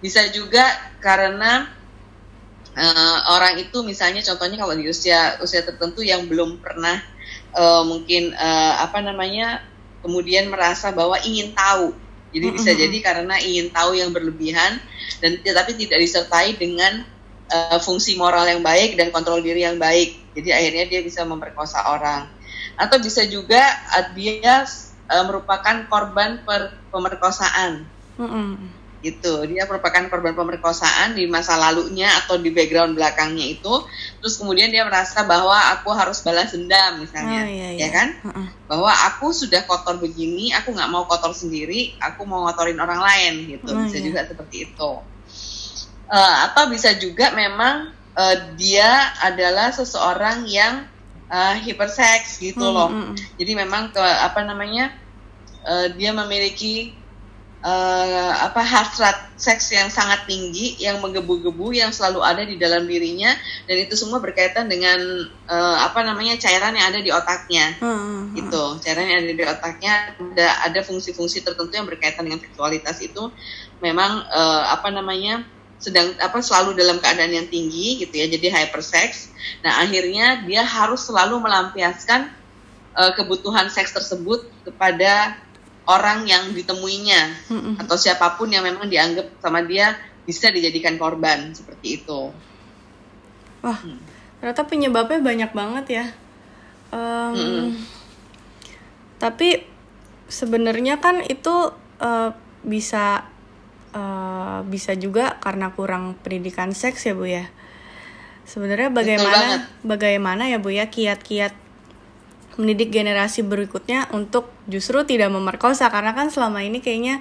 Bisa 0.00 0.24
juga 0.32 0.64
karena 1.04 1.68
uh, 2.76 3.18
orang 3.32 3.58
itu 3.58 3.80
misalnya 3.82 4.20
contohnya 4.22 4.60
kalau 4.60 4.76
di 4.76 4.86
usia 4.86 5.40
usia 5.40 5.64
tertentu 5.64 6.04
yang 6.04 6.28
belum 6.28 6.60
pernah 6.60 7.00
uh, 7.56 7.82
mungkin 7.88 8.36
uh, 8.36 8.84
apa 8.84 9.00
namanya 9.00 9.64
kemudian 10.04 10.52
merasa 10.52 10.92
bahwa 10.92 11.16
ingin 11.24 11.56
tahu 11.56 11.96
jadi 12.36 12.52
bisa 12.52 12.70
jadi 12.76 12.98
karena 13.00 13.40
ingin 13.40 13.72
tahu 13.72 13.96
yang 13.96 14.12
berlebihan 14.12 14.76
dan 15.24 15.40
tetapi 15.40 15.72
tidak 15.72 16.04
disertai 16.04 16.52
dengan 16.52 17.06
uh, 17.48 17.78
fungsi 17.80 18.18
moral 18.20 18.44
yang 18.44 18.60
baik 18.60 18.98
dan 19.00 19.08
kontrol 19.08 19.40
diri 19.40 19.64
yang 19.64 19.80
baik. 19.80 20.36
Jadi 20.36 20.52
akhirnya 20.52 20.84
dia 20.84 21.00
bisa 21.00 21.24
memperkosa 21.24 21.88
orang. 21.88 22.28
Atau 22.76 23.00
bisa 23.00 23.24
juga 23.24 23.64
uh, 23.96 24.12
dia 24.12 24.68
uh, 25.08 25.24
merupakan 25.24 25.88
korban 25.88 26.44
per 26.44 26.76
pemerkosaan. 26.92 27.88
Mm 28.20 28.28
-hmm 28.28 28.85
gitu 29.04 29.44
dia 29.44 29.68
merupakan 29.68 30.08
korban 30.08 30.32
pemerkosaan 30.32 31.12
di 31.12 31.28
masa 31.28 31.54
lalunya 31.60 32.08
atau 32.24 32.40
di 32.40 32.48
background 32.50 32.96
belakangnya 32.96 33.56
itu 33.56 33.84
terus 34.18 34.40
kemudian 34.40 34.72
dia 34.72 34.82
merasa 34.88 35.22
bahwa 35.22 35.54
aku 35.76 35.92
harus 35.92 36.24
balas 36.24 36.56
dendam 36.56 37.04
misalnya 37.04 37.44
oh, 37.44 37.48
iya, 37.48 37.68
iya. 37.76 37.80
ya 37.86 37.88
kan 37.92 38.08
uh 38.24 38.28
-uh. 38.32 38.46
bahwa 38.66 38.92
aku 39.12 39.30
sudah 39.36 39.62
kotor 39.68 40.00
begini 40.00 40.50
aku 40.56 40.72
nggak 40.72 40.90
mau 40.90 41.04
kotor 41.04 41.36
sendiri 41.36 41.94
aku 42.00 42.24
mau 42.24 42.48
ngotorin 42.48 42.80
orang 42.80 43.00
lain 43.04 43.34
gitu 43.58 43.70
oh, 43.76 43.84
bisa 43.84 44.00
iya. 44.00 44.04
juga 44.10 44.20
seperti 44.24 44.56
itu 44.72 44.90
uh, 46.10 46.36
apa 46.50 46.66
bisa 46.72 46.96
juga 46.96 47.30
memang 47.36 47.92
uh, 48.16 48.36
dia 48.56 49.12
adalah 49.22 49.70
seseorang 49.70 50.48
yang 50.48 50.88
uh, 51.30 51.54
hiperseks 51.60 52.40
gitu 52.40 52.64
hmm, 52.64 52.74
loh 52.74 52.90
hmm. 52.90 53.14
jadi 53.36 53.52
memang 53.60 53.92
ke 53.92 54.02
apa 54.02 54.40
namanya 54.42 54.94
uh, 55.66 55.92
dia 55.94 56.16
memiliki 56.16 56.94
uh, 57.66 58.32
apa 58.46 58.62
hasrat 58.62 59.34
seks 59.34 59.74
yang 59.74 59.90
sangat 59.90 60.24
tinggi 60.30 60.78
yang 60.78 61.02
menggebu-gebu 61.02 61.74
yang 61.74 61.90
selalu 61.90 62.22
ada 62.22 62.42
di 62.46 62.54
dalam 62.56 62.86
dirinya 62.86 63.34
dan 63.66 63.76
itu 63.82 63.98
semua 63.98 64.22
berkaitan 64.22 64.70
dengan 64.70 64.96
uh, 65.50 65.76
apa 65.82 66.06
namanya 66.06 66.38
cairan 66.38 66.78
yang 66.78 66.86
ada 66.94 67.00
di 67.02 67.10
otaknya. 67.10 67.74
Hmm, 67.82 68.32
gitu 68.38 68.78
cairan 68.80 69.10
yang 69.10 69.18
ada 69.26 69.34
di 69.34 69.44
otaknya 69.44 69.92
ada 70.14 70.48
ada 70.70 70.80
fungsi-fungsi 70.86 71.42
tertentu 71.42 71.74
yang 71.74 71.90
berkaitan 71.90 72.22
dengan 72.22 72.40
seksualitas 72.40 73.02
itu 73.02 73.34
memang 73.82 74.22
uh, 74.30 74.62
apa 74.70 74.88
namanya 74.94 75.42
sedang 75.76 76.16
apa 76.16 76.40
selalu 76.40 76.72
dalam 76.72 76.96
keadaan 77.04 77.36
yang 77.36 77.48
tinggi 77.52 78.00
gitu 78.00 78.14
ya 78.16 78.32
jadi 78.32 78.48
hypersex 78.48 79.28
nah 79.60 79.84
akhirnya 79.84 80.48
dia 80.48 80.64
harus 80.64 81.04
selalu 81.04 81.36
melampiaskan 81.36 82.32
uh, 82.96 83.12
kebutuhan 83.12 83.68
seks 83.68 83.92
tersebut 83.92 84.48
kepada 84.64 85.36
orang 85.86 86.26
yang 86.26 86.50
ditemuinya 86.50 87.50
mm-hmm. 87.50 87.74
atau 87.86 87.96
siapa 87.96 88.34
pun 88.34 88.50
yang 88.50 88.66
memang 88.66 88.90
dianggap 88.90 89.38
sama 89.38 89.62
dia 89.62 89.94
bisa 90.26 90.50
dijadikan 90.50 90.98
korban 90.98 91.54
seperti 91.54 92.02
itu. 92.02 92.34
Wah, 93.62 93.78
hmm. 93.78 93.98
ternyata 94.42 94.62
penyebabnya 94.66 95.22
banyak 95.22 95.50
banget 95.54 95.86
ya. 95.86 96.06
Um, 96.90 97.34
mm-hmm. 97.34 97.66
Tapi 99.22 99.62
sebenarnya 100.26 100.98
kan 100.98 101.22
itu 101.22 101.70
uh, 102.02 102.30
bisa 102.66 103.30
uh, 103.94 104.60
bisa 104.66 104.98
juga 104.98 105.38
karena 105.38 105.70
kurang 105.70 106.18
pendidikan 106.20 106.74
seks 106.74 107.06
ya 107.06 107.14
bu 107.14 107.26
ya. 107.30 107.46
Sebenarnya 108.46 108.90
bagaimana 108.90 109.70
bagaimana 109.86 110.42
ya 110.50 110.58
bu 110.58 110.74
ya 110.74 110.90
kiat-kiat 110.90 111.65
mendidik 112.56 112.88
generasi 112.92 113.44
berikutnya 113.44 114.08
untuk 114.16 114.48
justru 114.68 115.04
tidak 115.04 115.28
memerkosa 115.28 115.92
karena 115.92 116.16
kan 116.16 116.32
selama 116.32 116.64
ini 116.64 116.80
kayaknya 116.80 117.20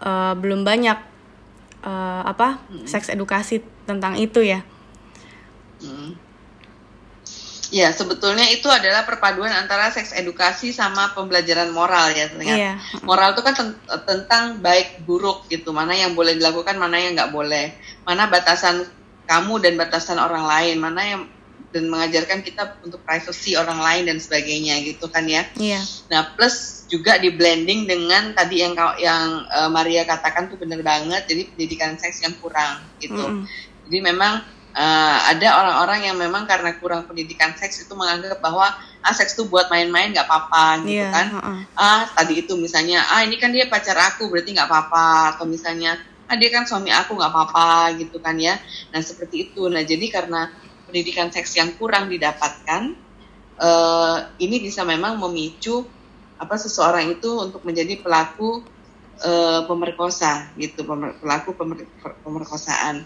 uh, 0.00 0.36
belum 0.36 0.62
banyak 0.64 0.98
uh, 1.84 2.22
apa 2.24 2.60
hmm. 2.68 2.84
seks 2.84 3.08
edukasi 3.08 3.64
tentang 3.88 4.20
itu 4.20 4.44
ya. 4.44 4.60
Hmm. 5.80 6.16
Ya, 7.74 7.90
sebetulnya 7.90 8.46
itu 8.54 8.70
adalah 8.70 9.02
perpaduan 9.02 9.50
antara 9.50 9.90
seks 9.90 10.14
edukasi 10.14 10.70
sama 10.70 11.10
pembelajaran 11.18 11.74
moral 11.74 12.14
ya. 12.14 12.30
Ternyata. 12.30 12.54
Iya. 12.54 12.72
Moral 13.02 13.34
itu 13.34 13.42
kan 13.42 13.54
ten- 13.58 13.80
tentang 14.06 14.62
baik 14.62 15.02
buruk 15.02 15.50
gitu, 15.50 15.74
mana 15.74 15.90
yang 15.98 16.14
boleh 16.14 16.38
dilakukan, 16.38 16.78
mana 16.78 17.02
yang 17.02 17.18
nggak 17.18 17.34
boleh, 17.34 17.74
mana 18.06 18.30
batasan 18.30 18.86
kamu 19.26 19.58
dan 19.58 19.74
batasan 19.74 20.22
orang 20.22 20.46
lain, 20.46 20.78
mana 20.78 21.00
yang 21.02 21.22
dan 21.68 21.86
mengajarkan 21.86 22.40
kita 22.40 22.78
untuk 22.80 23.02
privacy 23.02 23.52
orang 23.52 23.76
lain 23.78 24.06
dan 24.06 24.18
sebagainya 24.18 24.80
gitu 24.82 25.06
kan 25.06 25.26
ya. 25.26 25.44
Iya. 25.54 25.80
Nah, 26.08 26.32
plus 26.32 26.86
juga 26.86 27.18
di 27.18 27.28
blending 27.28 27.84
dengan 27.84 28.30
tadi 28.32 28.62
yang 28.62 28.72
kau- 28.72 28.96
yang 28.96 29.42
eh, 29.44 29.68
Maria 29.68 30.02
katakan 30.02 30.46
tuh 30.46 30.56
bener 30.56 30.80
banget, 30.80 31.26
jadi 31.26 31.42
pendidikan 31.50 31.94
seks 31.96 32.22
yang 32.22 32.34
kurang 32.38 32.80
gitu. 32.96 33.18
Mm-mm. 33.18 33.44
Jadi 33.84 33.98
memang 34.00 34.40
eh, 34.72 35.18
ada 35.30 35.48
orang-orang 35.58 36.06
yang 36.06 36.16
memang 36.16 36.44
karena 36.44 36.76
kurang 36.76 37.04
pendidikan 37.04 37.52
seks 37.52 37.82
itu 37.82 37.92
menganggap 37.92 38.38
bahwa 38.38 38.70
ah 39.02 39.14
seks 39.14 39.34
itu 39.34 39.46
buat 39.46 39.66
main-main 39.66 40.10
nggak 40.10 40.26
apa-apa 40.26 40.82
gitu 40.82 40.98
Iya. 40.98 41.10
kan. 41.10 41.26
heeh. 41.34 41.58
Ah 41.74 42.02
tadi 42.08 42.42
itu 42.42 42.54
misalnya 42.56 43.02
ah 43.06 43.22
ini 43.22 43.36
kan 43.36 43.50
dia 43.50 43.66
pacar 43.66 43.94
aku 43.96 44.26
berarti 44.26 44.50
nggak 44.50 44.66
apa-apa 44.66 45.36
atau 45.36 45.46
misalnya 45.46 45.94
ah 46.26 46.34
dia 46.34 46.50
kan 46.50 46.66
suami 46.66 46.90
aku 46.90 47.14
nggak 47.14 47.30
apa-apa 47.30 47.94
gitu 47.98 48.18
kan 48.18 48.34
ya. 48.34 48.58
Nah 48.90 48.98
seperti 48.98 49.50
itu. 49.50 49.66
Nah 49.66 49.82
jadi 49.82 50.06
karena 50.10 50.50
pendidikan 50.86 51.28
seks 51.34 51.58
yang 51.58 51.74
kurang 51.76 52.08
didapatkan 52.08 52.82
eh, 53.60 54.18
ini 54.40 54.56
bisa 54.62 54.86
memang 54.86 55.18
memicu 55.20 55.84
apa 56.36 56.54
seseorang 56.60 57.18
itu 57.18 57.30
untuk 57.40 57.66
menjadi 57.66 58.00
pelaku 58.00 58.64
eh, 59.20 59.60
pemerkosa 59.66 60.54
gitu 60.56 60.86
pemer- 60.86 61.18
pelaku 61.20 61.56
pemer- 61.58 61.90
pemerkosaan. 62.22 63.04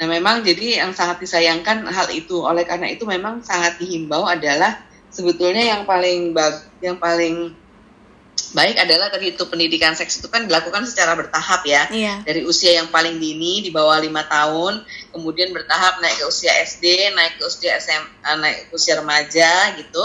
Nah 0.00 0.06
memang 0.08 0.40
jadi 0.40 0.80
yang 0.80 0.96
sangat 0.96 1.20
disayangkan 1.20 1.84
hal 1.92 2.08
itu 2.12 2.40
oleh 2.40 2.64
karena 2.64 2.88
itu 2.88 3.04
memang 3.04 3.44
sangat 3.44 3.76
dihimbau 3.76 4.24
adalah 4.24 4.80
sebetulnya 5.12 5.76
yang 5.76 5.82
paling 5.84 6.32
bag, 6.32 6.56
yang 6.80 6.96
paling 6.96 7.52
baik 8.50 8.76
adalah 8.78 9.08
tadi 9.08 9.32
itu 9.32 9.46
pendidikan 9.46 9.94
seks 9.94 10.18
itu 10.18 10.26
kan 10.26 10.46
dilakukan 10.46 10.82
secara 10.82 11.14
bertahap 11.14 11.62
ya 11.62 11.86
Iya. 11.90 12.14
dari 12.26 12.42
usia 12.42 12.82
yang 12.82 12.90
paling 12.90 13.16
dini 13.16 13.62
di 13.62 13.70
bawah 13.70 13.98
lima 13.98 14.26
tahun, 14.26 14.82
kemudian 15.14 15.54
bertahap 15.54 16.02
naik 16.02 16.18
ke 16.18 16.26
usia 16.26 16.50
SD, 16.58 17.14
naik 17.14 17.38
ke 17.38 17.46
usia 17.46 17.78
SMA, 17.78 18.30
naik 18.38 18.70
ke 18.70 18.74
usia 18.74 18.98
remaja 18.98 19.74
gitu, 19.78 20.04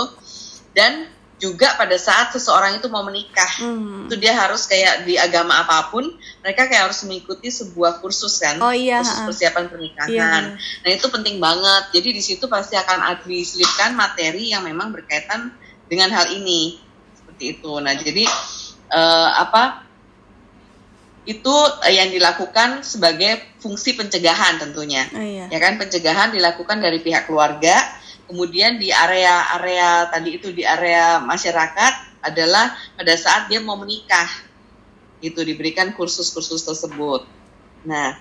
dan 0.71 1.09
juga 1.35 1.75
pada 1.75 1.99
saat 1.99 2.31
seseorang 2.31 2.79
itu 2.79 2.87
mau 2.87 3.03
menikah, 3.03 3.51
Hmm. 3.59 4.07
itu 4.07 4.15
dia 4.15 4.31
harus 4.31 4.71
kayak 4.71 5.03
di 5.03 5.19
agama 5.19 5.67
apa 5.67 5.91
pun, 5.91 6.07
mereka 6.39 6.71
kayak 6.71 6.87
harus 6.87 7.03
mengikuti 7.03 7.51
sebuah 7.51 7.99
kursus 7.99 8.39
kan, 8.39 8.55
Oh 8.63 8.71
iya, 8.71 9.03
kursus 9.03 9.19
persiapan 9.27 9.67
pernikahan. 9.67 10.09
Iya. 10.09 10.31
Nah 10.55 10.89
itu 10.89 11.07
penting 11.11 11.43
banget. 11.43 11.91
Jadi 11.91 12.09
di 12.15 12.23
situ 12.23 12.47
pasti 12.47 12.79
akan 12.79 13.19
diselipkan 13.27 13.91
materi 13.99 14.55
yang 14.55 14.63
memang 14.63 14.95
berkaitan 14.95 15.51
dengan 15.91 16.07
hal 16.15 16.31
ini 16.31 16.79
seperti 17.35 17.59
itu. 17.59 17.73
Nah 17.83 17.91
jadi 17.99 18.23
eh, 18.95 19.29
apa 19.35 19.83
itu 21.27 21.55
eh, 21.83 21.99
yang 21.99 22.15
dilakukan 22.15 22.79
sebagai 22.87 23.59
fungsi 23.59 23.99
pencegahan 23.99 24.55
tentunya. 24.55 25.03
Oh 25.11 25.19
iya. 25.19 25.45
Ya 25.51 25.59
kan 25.59 25.75
pencegahan 25.75 26.31
dilakukan 26.31 26.79
dari 26.79 27.03
pihak 27.03 27.27
keluarga, 27.27 27.75
kemudian 28.31 28.79
di 28.79 28.87
area-area 28.87 30.07
tadi 30.15 30.39
itu 30.39 30.55
di 30.55 30.63
area 30.63 31.19
masyarakat 31.19 32.23
adalah 32.23 32.71
pada 32.95 33.13
saat 33.19 33.51
dia 33.51 33.59
mau 33.59 33.75
menikah. 33.75 34.47
Itu 35.19 35.43
diberikan 35.43 35.91
kursus-kursus 35.97 36.63
tersebut. 36.63 37.27
Nah, 37.89 38.15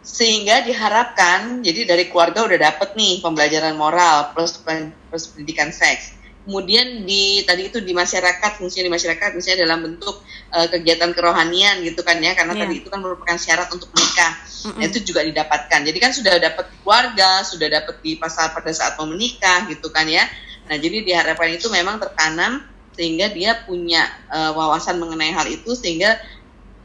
sehingga 0.00 0.64
diharapkan 0.64 1.60
jadi 1.60 1.86
dari 1.86 2.08
keluarga 2.08 2.42
udah 2.48 2.58
dapet 2.58 2.96
nih 2.96 3.20
pembelajaran 3.20 3.76
moral 3.76 4.32
plus 4.34 4.58
plus 4.58 5.24
pendidikan 5.30 5.70
seks. 5.70 6.19
Kemudian 6.50 7.06
di 7.06 7.46
tadi 7.46 7.70
itu 7.70 7.78
di 7.78 7.94
masyarakat 7.94 8.58
fungsinya 8.58 8.90
di 8.90 8.92
masyarakat 8.92 9.38
misalnya 9.38 9.70
dalam 9.70 9.86
bentuk 9.86 10.18
eh, 10.50 10.66
kegiatan 10.66 11.14
kerohanian 11.14 11.78
gitu 11.86 12.02
kan 12.02 12.18
ya 12.18 12.34
karena 12.34 12.58
Iya. 12.58 12.66
tadi 12.66 12.74
itu 12.82 12.90
kan 12.90 12.98
merupakan 12.98 13.38
syarat 13.38 13.70
untuk 13.70 13.86
menikah. 13.94 14.34
Mm-mm. 14.66 14.82
Nah, 14.82 14.84
itu 14.90 14.98
juga 15.06 15.22
didapatkan. 15.22 15.80
Jadi 15.86 15.98
kan 16.02 16.10
sudah 16.10 16.34
dapat 16.42 16.66
keluarga, 16.82 17.46
sudah 17.46 17.70
dapat 17.70 18.02
di 18.02 18.18
pasal 18.18 18.50
pada 18.50 18.74
saat 18.74 18.98
mau 18.98 19.06
menikah 19.06 19.70
gitu 19.70 19.94
kan 19.94 20.10
ya. 20.10 20.26
Nah, 20.66 20.74
jadi 20.74 21.06
diharapkan 21.06 21.54
itu 21.54 21.70
memang 21.70 22.02
tertanam 22.02 22.66
sehingga 22.98 23.30
dia 23.30 23.54
punya 23.62 24.02
eh, 24.26 24.50
wawasan 24.50 24.98
mengenai 24.98 25.30
hal 25.30 25.46
itu 25.46 25.78
sehingga 25.78 26.18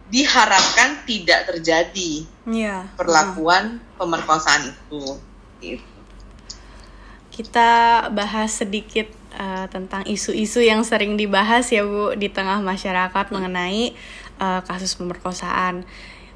diharapkan 0.05 1.01
tidak 1.09 1.49
terjadi 1.49 2.29
Iya. 2.45 2.85
perlakuan 2.93 3.81
pemerkosaan 3.97 4.69
itu. 4.69 5.17
Gitu. 5.57 5.81
Kita 7.33 8.05
bahas 8.15 8.61
sedikit 8.61 9.09
eh, 9.35 9.65
tentang 9.69 10.07
isu-isu 10.07 10.63
yang 10.63 10.81
sering 10.81 11.19
dibahas 11.19 11.67
ya 11.69 11.83
Bu 11.83 12.15
di 12.15 12.31
tengah 12.31 12.63
masyarakat 12.63 13.25
mengenai 13.35 13.91
eh, 14.39 14.61
kasus 14.63 14.95
pemerkosaan. 14.95 15.83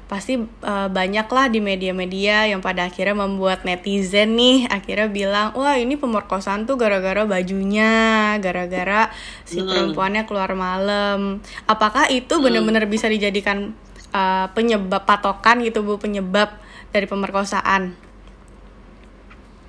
Pasti 0.06 0.36
eh, 0.42 0.88
banyaklah 0.90 1.48
di 1.48 1.62
media-media 1.62 2.50
yang 2.50 2.60
pada 2.60 2.90
akhirnya 2.90 3.14
membuat 3.14 3.62
netizen 3.64 4.34
nih 4.36 4.66
akhirnya 4.68 5.08
bilang, 5.08 5.46
"Wah, 5.54 5.78
ini 5.78 5.94
pemerkosaan 5.96 6.66
tuh 6.66 6.74
gara-gara 6.74 7.22
bajunya, 7.24 8.34
gara-gara 8.42 9.08
si 9.46 9.62
Hmm. 9.62 9.70
perempuannya 9.70 10.26
keluar 10.26 10.50
malam." 10.58 11.38
Apakah 11.70 12.10
itu 12.10 12.36
benar-benar 12.42 12.84
bisa 12.90 13.06
dijadikan 13.06 13.72
eh, 14.10 14.46
penyebab 14.58 15.06
patokan 15.06 15.62
gitu 15.62 15.86
Bu, 15.86 15.94
penyebab 16.02 16.50
dari 16.90 17.06
pemerkosaan 17.06 18.09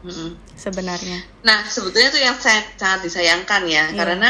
Mm-mm. 0.01 0.37
sebenarnya? 0.53 1.21
Nah, 1.41 1.65
sebetulnya 1.65 2.09
itu 2.09 2.21
yang 2.21 2.37
saya 2.37 2.61
sangat 2.75 3.05
disayangkan 3.05 3.61
ya, 3.69 3.89
Iya. 3.89 3.97
karena 3.97 4.29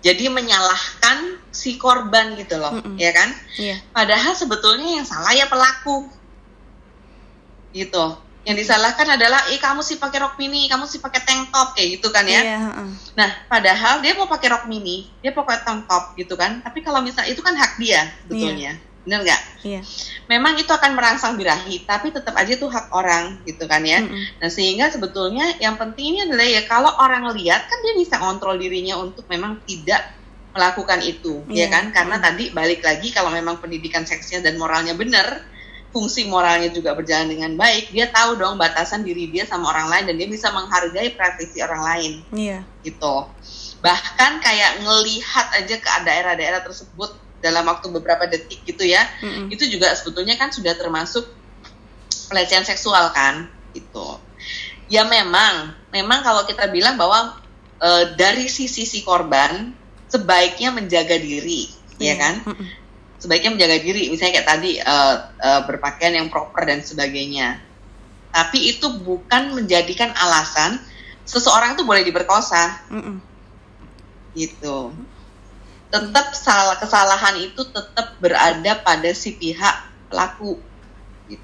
jadi 0.00 0.28
menyalahkan 0.30 1.40
si 1.50 1.76
korban 1.76 2.36
gitu 2.36 2.56
loh, 2.56 2.76
Mm-mm. 2.80 2.96
ya 2.96 3.10
kan? 3.12 3.28
Iya. 3.56 3.76
Padahal 3.92 4.32
sebetulnya 4.32 5.00
yang 5.00 5.06
salah 5.08 5.32
ya 5.32 5.44
pelaku. 5.46 6.08
Gitu. 7.72 8.04
Yang 8.46 8.62
disalahkan 8.62 9.18
adalah, 9.18 9.50
"Eh, 9.50 9.58
kamu 9.58 9.82
sih 9.82 9.98
pakai 9.98 10.22
rok 10.22 10.38
mini, 10.38 10.70
kamu 10.70 10.86
sih 10.86 11.02
pakai 11.02 11.18
tank 11.26 11.50
top." 11.50 11.74
kayak 11.74 11.98
gitu 11.98 12.14
kan 12.14 12.22
ya. 12.22 12.40
Iya, 12.46 12.56
heeh. 12.62 12.88
Nah, 13.18 13.28
padahal 13.50 13.98
dia 14.06 14.14
mau 14.14 14.30
pakai 14.30 14.54
rok 14.54 14.70
mini, 14.70 15.10
dia 15.18 15.34
pakai 15.34 15.66
tank 15.66 15.90
top 15.90 16.14
gitu 16.14 16.38
kan. 16.38 16.62
Tapi 16.62 16.78
kalau 16.80 17.02
misalnya 17.02 17.34
itu 17.34 17.42
kan 17.42 17.58
hak 17.58 17.74
dia 17.82 18.06
sebetulnya. 18.22 18.78
Bener 19.06 19.22
nggak? 19.22 19.42
Iya. 19.62 19.80
Memang 20.26 20.58
itu 20.58 20.66
akan 20.66 20.98
merangsang 20.98 21.38
birahi, 21.38 21.86
tapi 21.86 22.10
tetap 22.10 22.34
aja 22.34 22.50
itu 22.50 22.66
hak 22.66 22.90
orang 22.90 23.38
gitu 23.46 23.62
kan 23.70 23.86
ya. 23.86 24.02
Mm-mm. 24.02 24.42
Nah, 24.42 24.50
sehingga 24.50 24.90
sebetulnya 24.90 25.54
yang 25.62 25.78
penting 25.78 26.18
ini 26.18 26.18
adalah 26.26 26.42
ya 26.42 26.66
kalau 26.66 26.90
orang 26.98 27.30
lihat 27.38 27.70
kan 27.70 27.78
dia 27.86 27.94
bisa 27.94 28.18
kontrol 28.18 28.58
dirinya 28.58 28.98
untuk 28.98 29.22
memang 29.30 29.62
tidak 29.62 30.02
melakukan 30.50 31.06
itu, 31.06 31.46
Iya. 31.46 31.70
ya 31.70 31.78
kan? 31.78 31.84
Karena 31.94 32.18
tadi 32.18 32.50
balik 32.50 32.82
lagi 32.82 33.14
kalau 33.14 33.30
memang 33.30 33.62
pendidikan 33.62 34.02
seksnya 34.02 34.42
dan 34.42 34.58
moralnya 34.58 34.98
benar, 34.98 35.44
fungsi 35.94 36.26
moralnya 36.26 36.74
juga 36.74 36.96
berjalan 36.98 37.30
dengan 37.30 37.54
baik, 37.54 37.94
dia 37.94 38.10
tahu 38.10 38.34
dong 38.34 38.58
batasan 38.58 39.06
diri 39.06 39.30
dia 39.30 39.46
sama 39.46 39.70
orang 39.70 39.86
lain 39.86 40.04
dan 40.10 40.14
dia 40.18 40.26
bisa 40.26 40.50
menghargai 40.50 41.14
privasi 41.14 41.62
orang 41.62 41.82
lain 41.84 42.12
Iya. 42.34 42.58
gitu. 42.82 43.28
Bahkan 43.84 44.32
kayak 44.42 44.82
ngelihat 44.82 45.46
aja 45.62 45.76
ke 45.78 45.88
daerah-daerah 46.02 46.64
tersebut 46.64 47.14
dalam 47.46 47.62
waktu 47.62 47.86
beberapa 47.94 48.26
detik 48.26 48.66
gitu 48.66 48.82
ya, 48.82 49.06
Mm-mm. 49.22 49.54
itu 49.54 49.70
juga 49.70 49.94
sebetulnya 49.94 50.34
kan 50.34 50.50
sudah 50.50 50.74
termasuk 50.74 51.30
pelecehan 52.26 52.66
seksual 52.66 53.14
kan 53.14 53.46
gitu 53.70 54.18
ya 54.90 55.06
memang 55.06 55.74
memang 55.90 56.22
kalau 56.22 56.42
kita 56.46 56.70
bilang 56.70 56.94
bahwa 56.98 57.38
e, 57.78 58.14
dari 58.14 58.46
sisi 58.46 58.86
si 58.86 59.02
korban 59.02 59.74
sebaiknya 60.10 60.70
menjaga 60.74 61.18
diri 61.18 61.70
Iya. 61.96 62.12
ya 62.12 62.14
kan 62.20 62.34
Mm-mm. 62.44 62.66
sebaiknya 63.16 63.50
menjaga 63.56 63.76
diri 63.80 64.12
misalnya 64.12 64.42
kayak 64.42 64.48
tadi 64.48 64.70
e, 64.78 64.96
e, 65.40 65.50
berpakaian 65.66 66.14
yang 66.18 66.28
proper 66.28 66.62
dan 66.66 66.84
sebagainya 66.84 67.58
tapi 68.30 68.68
itu 68.68 68.86
bukan 69.00 69.56
menjadikan 69.56 70.12
alasan 70.12 70.76
seseorang 71.24 71.74
itu 71.74 71.82
boleh 71.82 72.04
diperkosa 72.04 72.84
Mm-mm. 72.92 73.16
gitu 74.36 74.92
tetap 75.86 76.32
salah 76.32 76.74
kesalahan 76.74 77.38
itu 77.38 77.62
tetap 77.64 78.18
berada 78.18 78.72
pada 78.80 79.10
si 79.10 79.32
pihak 79.32 79.76
pelaku 80.06 80.58
gitu. 81.24 81.42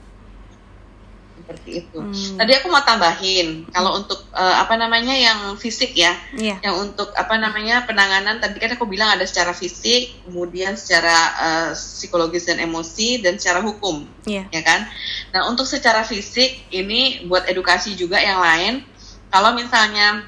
seperti 1.33 1.71
itu 1.81 1.99
Hmm. 1.99 2.37
tadi 2.37 2.53
aku 2.55 2.67
mau 2.67 2.81
tambahin 2.81 3.67
kalau 3.71 3.99
untuk 3.99 4.19
eh, 4.31 4.57
apa 4.59 4.75
namanya 4.75 5.11
yang 5.11 5.55
fisik 5.55 5.95
ya 5.95 6.15
Iya. 6.35 6.59
yang 6.61 6.75
untuk 6.81 7.11
apa 7.15 7.35
namanya 7.35 7.83
penanganan 7.83 8.39
tadi 8.39 8.59
kan 8.59 8.75
aku 8.75 8.87
bilang 8.87 9.11
ada 9.11 9.23
secara 9.25 9.51
fisik 9.51 10.27
kemudian 10.27 10.75
secara 10.75 11.17
eh, 11.39 11.71
psikologis 11.73 12.47
dan 12.47 12.59
emosi 12.59 13.19
dan 13.19 13.39
secara 13.39 13.63
hukum 13.63 14.07
Iya. 14.27 14.47
ya 14.51 14.63
kan 14.63 14.87
nah 15.31 15.47
untuk 15.47 15.67
secara 15.67 16.03
fisik 16.03 16.67
ini 16.71 17.27
buat 17.27 17.47
edukasi 17.47 17.95
juga 17.95 18.19
yang 18.19 18.39
lain 18.39 18.83
kalau 19.31 19.55
misalnya 19.55 20.23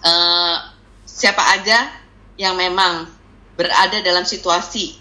eh, 0.00 0.56
siapa 1.04 1.42
aja 1.58 1.99
yang 2.38 2.54
memang 2.58 3.08
berada 3.54 3.98
dalam 4.00 4.24
situasi 4.24 4.96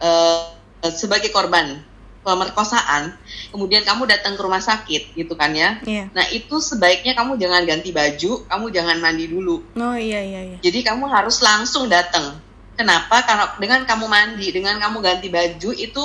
eh, 0.00 0.42
sebagai 0.90 1.30
korban 1.30 1.82
pemerkosaan, 2.22 3.18
kemudian 3.50 3.82
kamu 3.82 4.06
datang 4.06 4.38
ke 4.38 4.42
rumah 4.46 4.62
sakit 4.62 5.18
gitu 5.18 5.34
kan 5.34 5.50
ya. 5.50 5.82
Iya. 5.82 6.06
Nah 6.14 6.26
itu 6.30 6.62
sebaiknya 6.62 7.18
kamu 7.18 7.34
jangan 7.34 7.66
ganti 7.66 7.90
baju, 7.90 8.46
kamu 8.46 8.66
jangan 8.70 8.96
mandi 9.02 9.26
dulu. 9.26 9.58
Oh 9.74 9.96
iya 9.98 10.22
iya 10.22 10.40
iya. 10.54 10.58
Jadi 10.62 10.86
kamu 10.86 11.10
harus 11.10 11.42
langsung 11.42 11.90
datang. 11.90 12.38
Kenapa? 12.78 13.26
Karena 13.26 13.46
dengan 13.58 13.80
kamu 13.84 14.06
mandi, 14.06 14.48
dengan 14.54 14.78
kamu 14.78 15.02
ganti 15.02 15.28
baju 15.28 15.70
itu 15.74 16.02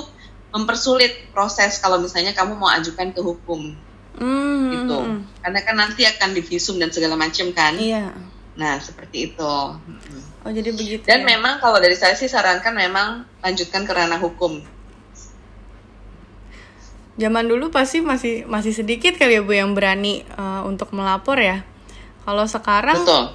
mempersulit 0.51 1.29
proses 1.31 1.77
kalau 1.77 2.01
misalnya 2.01 2.33
kamu 2.33 2.57
mau 2.57 2.69
ajukan 2.73 3.13
ke 3.13 3.21
hukum 3.21 3.77
Hmm, 4.17 4.73
gitu. 4.73 4.97
hmm, 4.97 5.13
hmm. 5.13 5.19
Karena 5.45 5.59
kan 5.61 5.75
nanti 5.77 6.01
akan 6.01 6.29
divisum 6.33 6.81
dan 6.81 6.89
segala 6.89 7.13
macam 7.13 7.53
kan. 7.53 7.77
Iya. 7.77 8.09
Nah 8.57 8.81
seperti 8.81 9.31
itu. 9.33 9.53
Oh 10.43 10.51
jadi 10.51 10.73
begitu. 10.73 11.05
Dan 11.05 11.23
ya? 11.23 11.37
memang 11.37 11.61
kalau 11.61 11.77
dari 11.77 11.93
saya 11.93 12.17
sih 12.17 12.27
sarankan 12.27 12.73
memang 12.73 13.23
lanjutkan 13.45 13.85
ke 13.85 13.93
ranah 13.93 14.17
hukum. 14.17 14.59
zaman 17.17 17.49
dulu 17.49 17.73
pasti 17.73 17.99
masih 17.99 18.45
masih 18.45 18.71
sedikit 18.71 19.17
kali 19.17 19.41
ya 19.41 19.43
Bu 19.43 19.57
yang 19.57 19.73
berani 19.73 20.23
eh, 20.23 20.61
untuk 20.63 20.93
melapor 20.93 21.41
ya. 21.41 21.65
Kalau 22.23 22.45
sekarang 22.45 23.01
Betul. 23.03 23.33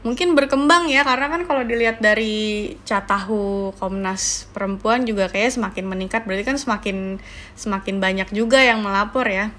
mungkin 0.00 0.32
berkembang 0.32 0.88
ya 0.88 1.04
karena 1.04 1.28
kan 1.28 1.44
kalau 1.44 1.60
dilihat 1.60 2.00
dari 2.00 2.72
catahu 2.88 3.76
Komnas 3.76 4.48
Perempuan 4.56 5.04
juga 5.04 5.28
kayak 5.28 5.60
semakin 5.60 5.84
meningkat 5.84 6.24
berarti 6.24 6.48
kan 6.48 6.56
semakin 6.56 7.20
semakin 7.52 8.00
banyak 8.00 8.32
juga 8.32 8.64
yang 8.64 8.80
melapor 8.80 9.28
ya. 9.28 9.52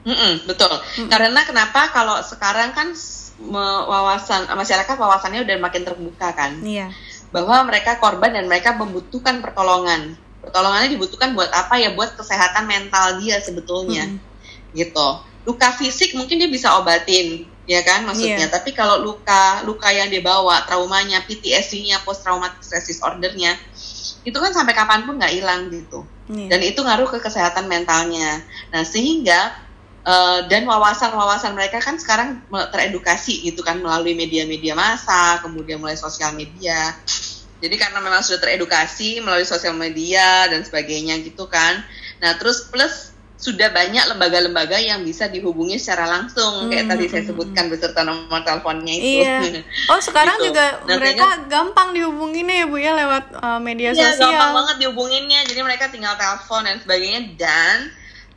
Mm-mm, 0.00 0.48
betul. 0.48 0.70
Karena 1.12 1.44
kenapa 1.44 1.92
kalau 1.92 2.16
sekarang 2.24 2.72
kan 2.72 2.96
wawasan 3.48 4.44
masyarakat 4.52 4.96
wawasannya 5.00 5.48
udah 5.48 5.56
makin 5.60 5.82
terbuka 5.86 6.28
kan, 6.36 6.60
Iya. 6.60 6.92
bahwa 7.32 7.64
mereka 7.64 7.96
korban 7.96 8.36
dan 8.36 8.44
mereka 8.50 8.76
membutuhkan 8.76 9.40
pertolongan. 9.40 10.18
Pertolongannya 10.40 10.92
dibutuhkan 10.92 11.32
buat 11.32 11.48
apa 11.52 11.76
ya? 11.76 11.92
Buat 11.92 12.16
kesehatan 12.16 12.64
mental 12.68 13.20
dia 13.20 13.40
sebetulnya, 13.40 14.08
gitu. 14.72 15.08
Luka 15.48 15.72
fisik 15.72 16.12
mungkin 16.12 16.36
dia 16.36 16.48
bisa 16.52 16.76
obatin, 16.76 17.48
ya 17.64 17.80
kan 17.80 18.04
maksudnya. 18.04 18.44
Iya. 18.44 18.52
Tapi 18.52 18.76
kalau 18.76 19.00
luka 19.00 19.64
luka 19.64 19.88
yang 19.88 20.12
dia 20.12 20.20
bawa, 20.20 20.64
traumanya, 20.68 21.24
PTSD-nya, 21.24 22.04
post 22.04 22.24
traumatic 22.24 22.60
stress 22.60 22.88
disorder-nya, 22.88 23.56
itu 24.20 24.36
kan 24.36 24.52
sampai 24.52 24.76
kapan 24.76 25.08
pun 25.08 25.16
nggak 25.16 25.32
hilang 25.32 25.72
gitu 25.72 26.04
Iya. 26.28 26.52
dan 26.52 26.60
itu 26.60 26.80
ngaruh 26.84 27.08
ke 27.08 27.18
kesehatan 27.24 27.64
mentalnya. 27.66 28.44
Nah 28.68 28.84
sehingga 28.84 29.56
eh, 30.10 30.38
dan 30.50 30.62
wawasan-wawasan 30.64 31.52
mereka 31.54 31.78
kan 31.78 31.96
sekarang 31.96 32.28
teredukasi 32.72 33.46
gitu 33.46 33.60
kan 33.62 33.78
melalui 33.78 34.14
media-media 34.14 34.74
massa, 34.74 35.38
kemudian 35.40 35.78
mulai 35.78 35.94
sosial 35.96 36.32
media. 36.34 36.98
Jadi 37.60 37.76
karena 37.76 38.00
memang 38.00 38.24
sudah 38.24 38.40
teredukasi 38.40 39.20
melalui 39.20 39.44
sosial 39.44 39.76
media 39.76 40.48
dan 40.48 40.64
sebagainya 40.64 41.20
gitu 41.20 41.44
kan. 41.46 41.84
Nah 42.18 42.32
terus 42.36 42.64
plus 42.66 43.12
sudah 43.36 43.72
banyak 43.72 44.04
lembaga-lembaga 44.06 44.76
yang 44.76 45.00
bisa 45.00 45.24
dihubungi 45.26 45.80
secara 45.80 46.04
langsung 46.04 46.68
kayak 46.68 46.84
Hmm, 46.84 46.92
tadi 46.92 47.04
saya 47.08 47.24
hmm, 47.24 47.30
sebutkan 47.32 47.64
beserta 47.68 48.04
nomor 48.04 48.44
teleponnya 48.44 48.94
itu. 48.94 49.24
Iya. 49.24 49.64
Oh 49.92 50.00
sekarang 50.00 50.36
Gitu. 50.36 50.52
juga 50.52 50.64
Nah, 50.84 50.96
mereka 51.00 51.26
gampang 51.48 51.92
dihubunginnya 51.92 52.64
ya 52.64 52.66
Bu 52.68 52.76
ya 52.76 52.92
lewat 52.92 53.24
eh, 53.34 53.60
media 53.60 53.90
Iya, 53.90 54.12
sosial. 54.12 54.28
gampang 54.28 54.50
banget 54.52 54.76
dihubunginnya. 54.78 55.40
Jadi 55.44 55.60
mereka 55.60 55.88
tinggal 55.88 56.16
telepon 56.16 56.64
dan 56.64 56.76
sebagainya 56.80 57.20
dan 57.36 57.76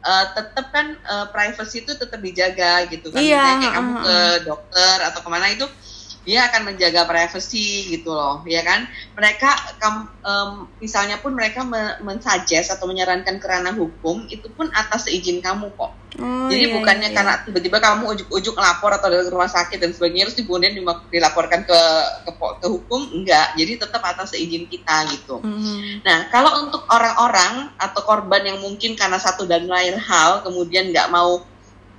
eh, 0.04 0.26
tetap 0.36 0.66
kan 0.76 0.96
eh, 0.96 1.26
privacy 1.32 1.88
itu 1.88 1.92
tetap 1.96 2.20
dijaga 2.20 2.88
gitu 2.92 3.10
kan. 3.10 3.24
Iya, 3.24 3.40
Misalnya 3.40 3.58
kayak 3.60 3.76
kamu 3.76 3.92
uh, 3.92 4.02
ke 4.04 4.18
dokter 4.46 4.98
atau 5.08 5.20
ke 5.24 5.30
mana 5.32 5.46
itu 5.52 5.66
dia 6.24 6.48
akan 6.48 6.72
menjaga 6.72 7.04
privacy 7.04 8.00
gitu 8.00 8.16
loh, 8.16 8.40
ya 8.48 8.64
kan? 8.64 8.88
Mereka 9.20 9.50
em, 10.24 10.48
misalnya 10.80 11.20
pun 11.20 11.36
mereka 11.36 11.68
me- 11.68 12.00
mensuggest 12.00 12.72
atau 12.72 12.88
menyarankan 12.88 13.44
ke 13.44 13.46
ranah 13.48 13.76
hukum 13.76 14.24
itu 14.32 14.48
pun 14.56 14.72
atas 14.72 15.12
seizin 15.12 15.44
kamu 15.44 15.68
kok. 15.76 15.92
Oh, 16.14 16.46
Jadi 16.46 16.70
iya, 16.70 16.74
bukannya 16.78 17.10
iya, 17.10 17.16
karena 17.18 17.34
tiba-tiba 17.42 17.78
kamu 17.82 18.04
ujuk-ujuk 18.14 18.54
lapor 18.54 18.94
atau 18.94 19.10
dari 19.10 19.26
rumah 19.34 19.50
sakit 19.50 19.82
dan 19.82 19.92
sebagainya 19.98 20.30
terus 20.30 20.46
kemudian 20.46 20.78
dilaporkan 21.10 21.66
ke, 21.66 21.80
ke 22.24 22.32
ke 22.38 22.68
hukum 22.70 23.02
enggak. 23.18 23.58
Jadi 23.58 23.82
tetap 23.82 24.02
atas 24.06 24.32
seizin 24.32 24.70
kita 24.70 25.10
gitu. 25.10 25.42
Mhm. 25.42 26.06
Nah, 26.06 26.30
kalau 26.30 26.70
untuk 26.70 26.86
orang-orang 26.88 27.74
atau 27.82 28.02
korban 28.06 28.46
yang 28.46 28.62
mungkin 28.62 28.94
karena 28.94 29.18
satu 29.18 29.50
dan 29.50 29.66
lain 29.66 29.98
hal 29.98 30.46
kemudian 30.46 30.94
nggak 30.94 31.10
mau 31.10 31.42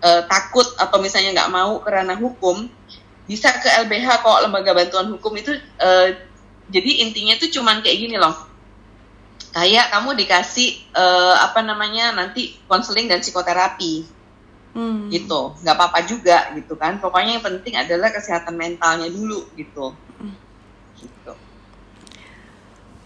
eh, 0.01 0.23
takut 0.31 0.65
atau 0.79 0.97
misalnya 1.03 1.43
nggak 1.43 1.53
mau 1.53 1.83
ke 1.83 1.91
ranah 1.91 2.17
hukum, 2.17 2.71
bisa 3.25 3.49
ke 3.57 3.69
LBH 3.89 4.21
kok 4.21 4.43
lembaga 4.45 4.77
bantuan 4.77 5.09
hukum 5.13 5.33
itu. 5.37 5.53
eh, 5.81 6.09
jadi 6.69 6.91
intinya 7.05 7.37
itu 7.37 7.61
cuman 7.61 7.85
kayak 7.85 7.99
gini 8.01 8.17
loh. 8.17 8.33
Kayak 9.53 9.93
kamu 9.93 10.17
dikasih 10.19 10.69
eh, 10.93 11.35
apa 11.39 11.61
namanya 11.61 12.13
nanti 12.17 12.57
konseling 12.67 13.07
dan 13.09 13.21
psikoterapi 13.21 14.25
Hmm. 14.75 15.07
gitu, 15.07 15.55
nggak 15.63 15.71
apa-apa 15.79 16.03
juga 16.03 16.51
gitu 16.59 16.75
kan. 16.75 16.99
Pokoknya 16.99 17.39
yang 17.39 17.47
penting 17.47 17.79
adalah 17.79 18.11
kesehatan 18.11 18.59
mentalnya 18.59 19.07
dulu 19.07 19.47
gitu. 19.55 19.95
Gitu. 20.99 21.33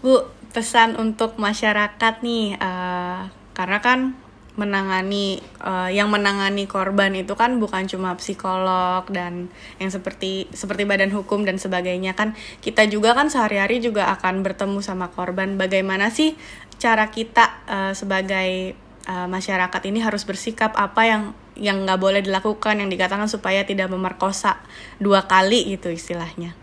Bu, 0.01 0.33
pesan 0.49 0.97
untuk 0.97 1.37
masyarakat 1.37 2.25
nih, 2.25 2.57
eh, 2.57 3.21
karena 3.53 3.77
kan 3.85 4.17
menangani 4.59 5.39
eh, 5.63 5.89
yang 5.95 6.11
menangani 6.11 6.67
korban 6.67 7.15
itu 7.15 7.39
kan 7.39 7.55
bukan 7.63 7.87
cuma 7.87 8.19
psikolog 8.19 9.07
dan 9.07 9.47
yang 9.79 9.87
seperti 9.87 10.51
seperti 10.51 10.83
badan 10.83 11.15
hukum 11.15 11.47
dan 11.47 11.55
sebagainya 11.55 12.11
kan 12.19 12.35
kita 12.59 12.83
juga 12.91 13.15
kan 13.15 13.31
sehari-hari 13.31 13.79
juga 13.79 14.11
akan 14.19 14.43
bertemu 14.43 14.83
sama 14.83 15.07
korban. 15.15 15.55
Bagaimana 15.55 16.11
sih 16.11 16.35
cara 16.75 17.07
kita 17.07 17.63
eh, 17.71 17.93
sebagai 17.95 18.75
eh, 19.07 19.27
masyarakat 19.31 19.81
ini 19.87 20.03
harus 20.03 20.27
bersikap 20.27 20.75
apa 20.75 21.07
yang 21.07 21.23
yang 21.55 21.87
nggak 21.87 21.99
boleh 21.99 22.19
dilakukan 22.19 22.83
yang 22.83 22.91
dikatakan 22.91 23.31
supaya 23.31 23.63
tidak 23.63 23.87
memerkosa 23.87 24.59
dua 24.99 25.23
kali 25.27 25.79
gitu 25.79 25.91
istilahnya. 25.91 26.55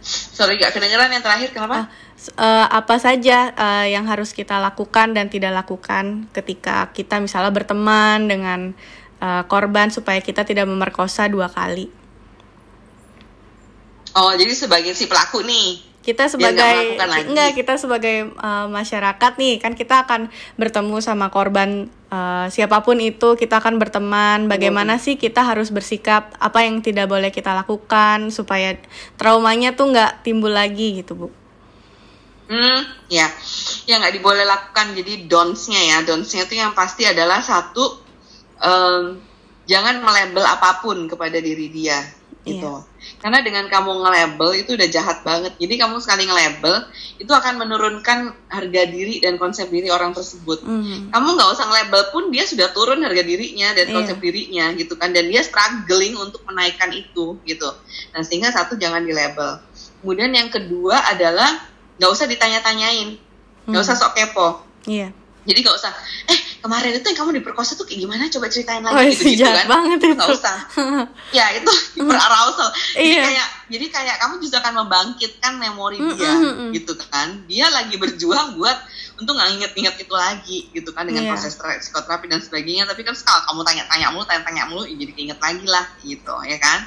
Sorry 0.00 0.56
gak 0.56 0.72
kedengeran 0.72 1.12
yang 1.12 1.20
terakhir 1.20 1.52
kenapa? 1.52 1.84
Ah, 1.84 1.86
eh, 2.28 2.66
apa 2.68 3.00
saja 3.00 3.56
eh, 3.56 3.96
yang 3.96 4.04
harus 4.04 4.36
kita 4.36 4.60
lakukan 4.60 5.16
dan 5.16 5.32
tidak 5.32 5.56
lakukan 5.64 6.28
ketika 6.36 6.92
kita 6.92 7.16
misalnya 7.16 7.48
berteman 7.54 8.28
dengan 8.28 8.60
eh, 9.22 9.42
korban 9.48 9.88
supaya 9.88 10.20
kita 10.20 10.44
tidak 10.44 10.68
memerkosa 10.68 11.30
dua 11.32 11.48
kali. 11.48 11.88
Oh, 14.18 14.34
jadi 14.34 14.50
sebagai 14.52 14.92
si 14.92 15.06
pelaku 15.06 15.46
nih. 15.46 15.88
Kita 16.00 16.32
sebagai 16.32 16.96
enggak 17.28 17.52
kita 17.52 17.76
sebagai 17.76 18.32
eh, 18.32 18.66
masyarakat 18.68 19.32
nih 19.36 19.60
kan 19.60 19.76
kita 19.76 20.08
akan 20.08 20.32
bertemu 20.56 20.96
sama 21.04 21.28
korban 21.28 21.92
eh, 22.08 22.46
siapa 22.48 22.82
pun 22.82 22.98
itu 22.98 23.36
kita 23.36 23.60
akan 23.62 23.78
berteman. 23.78 24.48
Bagaimana 24.50 24.98
sih 24.98 25.20
kita 25.20 25.46
harus 25.46 25.70
bersikap 25.70 26.34
apa 26.40 26.66
yang 26.66 26.82
tidak 26.82 27.06
boleh 27.06 27.30
kita 27.30 27.52
lakukan 27.52 28.32
supaya 28.34 28.76
traumanya 29.20 29.76
tuh 29.76 29.92
nggak 29.92 30.24
timbul 30.26 30.50
lagi 30.50 31.00
gitu 31.00 31.14
bu. 31.14 31.39
Hmm, 32.50 32.82
ya. 33.06 33.30
Yang 33.86 33.98
nggak 34.02 34.14
diboleh 34.18 34.42
lakukan 34.42 34.98
jadi 34.98 35.30
don'ts-nya 35.30 35.80
ya. 35.80 35.96
Don'ts-nya 36.02 36.50
itu 36.50 36.58
yang 36.58 36.74
pasti 36.74 37.06
adalah 37.06 37.38
satu 37.38 38.02
em, 38.58 39.22
jangan 39.70 40.02
melabel 40.02 40.42
apa 40.42 40.82
pun 40.82 41.06
kepada 41.06 41.38
diri 41.38 41.70
dia 41.70 42.02
gitu. 42.40 42.82
Karena 43.20 43.44
dengan 43.44 43.68
kamu 43.68 44.00
nge-label 44.00 44.50
itu 44.64 44.72
udah 44.72 44.88
jahat 44.88 45.20
banget. 45.20 45.52
Jadi 45.60 45.74
kamu 45.76 46.00
sekali 46.00 46.24
nge-label 46.24 46.88
itu 47.20 47.32
akan 47.32 47.54
menurunkan 47.60 48.32
harga 48.48 48.82
diri 48.88 49.20
dan 49.20 49.36
konsep 49.36 49.68
diri 49.68 49.92
orang 49.92 50.16
tersebut. 50.16 50.64
Mhm. 50.64 51.12
Kamu 51.12 51.28
nggak 51.36 51.50
usah 51.52 51.68
nge-label 51.68 52.02
pun 52.12 52.32
dia 52.32 52.48
sudah 52.48 52.72
turun 52.72 53.04
harga 53.04 53.20
dirinya 53.20 53.76
dan 53.76 53.92
Iya. 53.92 53.94
konsep 53.94 54.16
dirinya 54.24 54.72
gitu 54.72 54.96
kan 54.96 55.12
dan 55.12 55.28
dia 55.28 55.44
struggling 55.44 56.16
untuk 56.16 56.40
menaikkan 56.48 56.90
itu 56.96 57.36
gitu. 57.44 57.68
Nah 58.16 58.20
sehingga 58.24 58.48
satu 58.52 58.80
jangan 58.80 59.04
di-label. 59.04 59.60
Kemudian 60.00 60.32
yang 60.32 60.48
kedua 60.48 60.96
adalah 61.12 61.60
nggak 62.00 62.10
usah 62.10 62.24
ditanya-tanyain, 62.24 63.08
nggak 63.68 63.82
usah 63.84 63.92
sok 63.94 64.16
kepo. 64.16 64.64
Iya. 64.88 65.12
Jadi 65.40 65.58
nggak 65.60 65.72
usah, 65.72 65.92
eh 66.28 66.36
kemarin 66.60 66.92
itu 66.92 67.06
yang 67.06 67.16
kamu 67.16 67.40
diperkosa 67.40 67.72
tuh 67.72 67.88
kayak 67.88 68.04
gimana? 68.04 68.28
Coba 68.28 68.48
ceritain 68.48 68.84
lagi 68.84 68.92
Oh, 68.92 69.02
gitu, 69.04 69.24
itu 69.24 69.40
jahat 69.40 69.64
kan? 69.64 69.72
banget 69.72 69.98
itu. 70.00 70.14
Nggak 70.16 70.32
usah. 70.36 70.56
ya 71.36 71.46
itu 71.56 71.72
hyperarousal. 71.96 72.68
Jadi 72.92 73.08
Iya. 73.08 73.22
kayak 73.24 73.48
jadi 73.72 73.86
kayak 73.88 74.16
kamu 74.20 74.32
justru 74.40 74.58
akan 74.60 74.74
membangkitkan 74.84 75.52
memori 75.56 75.96
Mm, 75.96 76.12
dia 76.12 76.32
mm, 76.32 76.44
mm. 76.44 76.70
gitu 76.76 76.92
kan. 77.08 77.28
Dia 77.48 77.66
lagi 77.72 77.96
berjuang 77.96 78.60
buat 78.60 78.78
untuk 79.16 79.32
nggak 79.32 79.48
inget-inget 79.56 79.94
itu 79.96 80.14
lagi 80.14 80.58
gitu 80.72 80.90
kan 80.92 81.08
dengan 81.08 81.24
Iya. 81.24 81.30
proses 81.32 81.56
psikoterapi 81.56 82.28
dan 82.28 82.40
sebagainya. 82.40 82.84
Tapi 82.84 83.00
kan 83.00 83.16
sekali 83.16 83.40
kamu 83.44 83.60
tanya-tanya 83.64 84.06
mulu, 84.12 84.24
tanya-tanya 84.24 84.62
mulu, 84.68 84.84
ya 84.84 84.96
jadi 84.96 85.12
keinget 85.16 85.40
lagi 85.40 85.64
lah 85.64 85.84
gitu 86.04 86.34
ya 86.44 86.56
kan. 86.60 86.80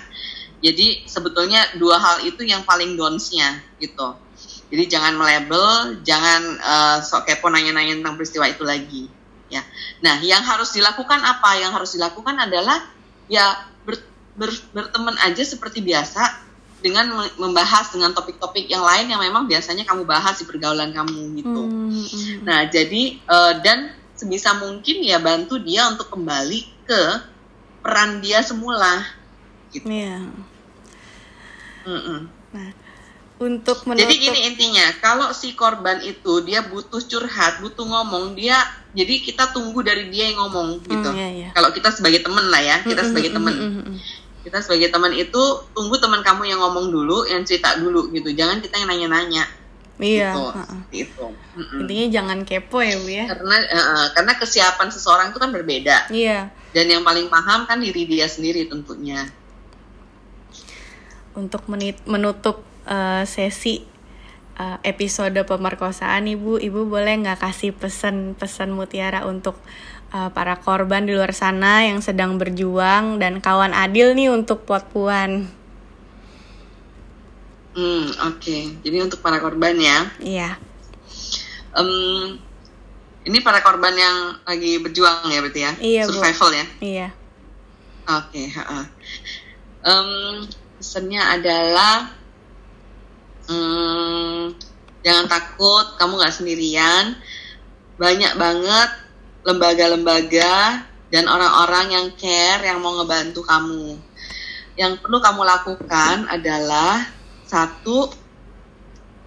Jadi 0.62 1.10
sebetulnya 1.10 1.74
dua 1.76 1.98
hal 1.98 2.22
itu 2.24 2.46
yang 2.46 2.62
paling 2.64 2.94
downs-nya 2.96 3.60
gitu. 3.82 4.14
Jadi 4.74 4.84
jangan 4.90 5.14
melabel, 5.14 6.02
jangan 6.02 6.42
eh, 6.58 6.98
sok 7.06 7.30
kepo 7.30 7.54
nanya-nanya 7.54 8.02
tentang 8.02 8.18
peristiwa 8.18 8.50
itu 8.50 8.66
lagi. 8.66 9.06
Ya. 9.54 9.62
Nah, 10.02 10.18
yang 10.26 10.42
harus 10.42 10.74
dilakukan 10.74 11.22
apa? 11.22 11.62
Yang 11.62 11.72
harus 11.78 11.92
dilakukan 11.94 12.42
adalah 12.42 12.82
ya 13.30 13.70
ber- 13.86 14.10
ber- 14.34 14.66
berteman 14.74 15.14
aja 15.22 15.46
seperti 15.46 15.86
biasa, 15.86 16.42
dengan 16.84 17.08
membahas 17.40 17.96
dengan 17.96 18.12
topik-topik 18.12 18.68
yang 18.68 18.84
lain 18.84 19.08
yang 19.08 19.24
memang 19.24 19.48
biasanya 19.48 19.88
kamu 19.88 20.04
bahas 20.04 20.44
di 20.44 20.46
pergaulan 20.46 20.92
kamu 20.92 21.40
gitu. 21.40 21.62
Hmm, 21.64 21.90
hmm. 21.96 22.36
Nah, 22.44 22.68
jadi 22.68 23.24
uh, 23.24 23.54
dan 23.64 23.96
sebisa 24.20 24.52
mungkin 24.60 25.00
ya 25.00 25.24
bantu 25.24 25.64
dia 25.64 25.88
untuk 25.88 26.12
kembali 26.12 26.84
ke 26.84 27.04
peran 27.80 28.20
dia 28.20 28.44
semula 28.44 29.00
gitu. 29.72 29.88
Iya. 29.88 30.28
Mm 31.88 32.00
-mm. 32.04 32.20
Nah, 32.52 32.70
untuk 33.44 33.84
menutup... 33.84 34.08
Jadi 34.08 34.16
gini 34.16 34.40
intinya, 34.48 34.88
kalau 35.04 35.36
si 35.36 35.52
korban 35.54 36.00
itu 36.00 36.40
dia 36.48 36.64
butuh 36.64 37.04
curhat, 37.04 37.60
butuh 37.60 37.84
ngomong, 37.84 38.40
dia 38.40 38.56
jadi 38.96 39.20
kita 39.20 39.52
tunggu 39.52 39.84
dari 39.84 40.08
dia 40.08 40.32
yang 40.32 40.48
ngomong 40.48 40.80
gitu. 40.88 41.10
Mm, 41.12 41.18
iya, 41.20 41.30
iya. 41.30 41.50
Kalau 41.52 41.70
kita 41.76 41.92
sebagai 41.92 42.24
teman 42.24 42.48
lah 42.48 42.62
ya, 42.62 42.78
kita 42.86 43.02
mm, 43.04 43.10
sebagai 43.12 43.32
mm, 43.34 43.38
teman. 43.38 43.54
Mm, 43.54 43.72
mm, 43.84 43.98
kita 44.44 44.58
sebagai 44.60 44.90
teman 44.92 45.12
itu 45.16 45.42
tunggu 45.72 45.96
teman 46.00 46.22
kamu 46.22 46.52
yang 46.52 46.60
ngomong 46.64 46.92
dulu, 46.92 47.28
yang 47.28 47.44
cerita 47.44 47.76
dulu 47.80 48.12
gitu. 48.12 48.32
Jangan 48.32 48.60
kita 48.64 48.76
yang 48.80 48.90
nanya-nanya. 48.92 49.44
Iya. 50.02 50.36
Gitu. 50.36 50.44
Uh 50.44 50.58
-uh. 50.58 50.82
itu. 50.92 51.26
Intinya 51.80 52.08
jangan 52.12 52.40
kepo 52.44 52.78
ya 52.84 52.96
bu 53.00 53.10
ya. 53.10 53.26
Karena 53.30 53.58
uh, 53.72 54.08
karena 54.12 54.34
kesiapan 54.36 54.90
seseorang 54.92 55.28
itu 55.32 55.40
kan 55.40 55.50
berbeda. 55.54 56.12
Iya. 56.12 56.52
Dan 56.74 56.86
yang 56.90 57.04
paling 57.06 57.30
paham 57.30 57.70
kan 57.70 57.80
diri 57.80 58.04
dia 58.10 58.26
sendiri 58.26 58.66
tentunya. 58.68 59.30
Untuk 61.34 61.66
menutup 62.06 62.73
uh, 62.88 63.24
sesi 63.28 63.84
uh, 64.60 64.78
episode 64.86 65.38
pemerkosaan 65.46 66.30
ibu, 66.30 66.62
ibu 66.62 66.86
boleh 66.86 67.20
nggak 67.24 67.42
kasih 67.42 67.74
pesan-pesan 67.74 68.70
mutiara 68.74 69.26
untuk 69.26 69.58
uh, 70.14 70.30
para 70.32 70.62
korban 70.62 71.06
di 71.06 71.18
luar 71.18 71.34
sana 71.34 71.86
yang 71.86 72.00
sedang 72.00 72.38
berjuang 72.38 73.18
dan 73.18 73.42
kawan 73.42 73.74
adil 73.74 74.14
nih 74.14 74.30
untuk 74.30 74.64
pot 74.64 74.86
puan. 74.94 75.50
Hmm, 77.74 78.06
oke. 78.06 78.38
Okay. 78.38 78.70
Jadi 78.86 78.98
untuk 79.02 79.20
para 79.26 79.42
korban 79.42 79.74
ya. 79.74 80.06
Iya. 80.22 80.50
Um, 81.74 82.38
ini 83.26 83.42
para 83.42 83.66
korban 83.66 83.98
yang 83.98 84.18
lagi 84.46 84.78
berjuang 84.78 85.26
ya 85.34 85.40
berarti 85.42 85.62
ya? 85.66 85.72
Iya, 85.82 86.02
Survival 86.06 86.50
Bu. 86.54 86.58
ya? 86.58 86.66
Iya. 86.84 87.08
Oke, 88.04 88.52
okay, 88.52 88.84
um, 89.88 90.44
pesannya 90.76 91.24
adalah 91.24 92.12
jangan 95.04 95.28
takut, 95.28 96.00
kamu 96.00 96.18
nggak 96.18 96.36
sendirian. 96.36 97.06
Banyak 98.00 98.34
banget 98.40 98.90
lembaga-lembaga 99.44 100.88
dan 101.14 101.30
orang-orang 101.30 101.94
yang 101.94 102.08
care 102.18 102.64
yang 102.66 102.82
mau 102.82 102.98
ngebantu 102.98 103.46
kamu. 103.46 104.00
Yang 104.74 105.04
perlu 105.06 105.22
kamu 105.22 105.42
lakukan 105.46 106.26
adalah 106.26 107.06
satu 107.46 108.10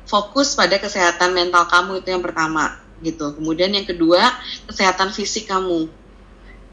fokus 0.09 0.59
pada 0.59 0.83
kesehatan 0.83 1.31
mental 1.31 1.71
kamu 1.71 2.03
itu 2.03 2.09
yang 2.11 2.25
pertama 2.25 2.83
gitu. 3.05 3.37
Kemudian 3.37 3.71
yang 3.71 3.87
kedua 3.87 4.35
kesehatan 4.67 5.15
fisik 5.15 5.47
kamu 5.47 5.87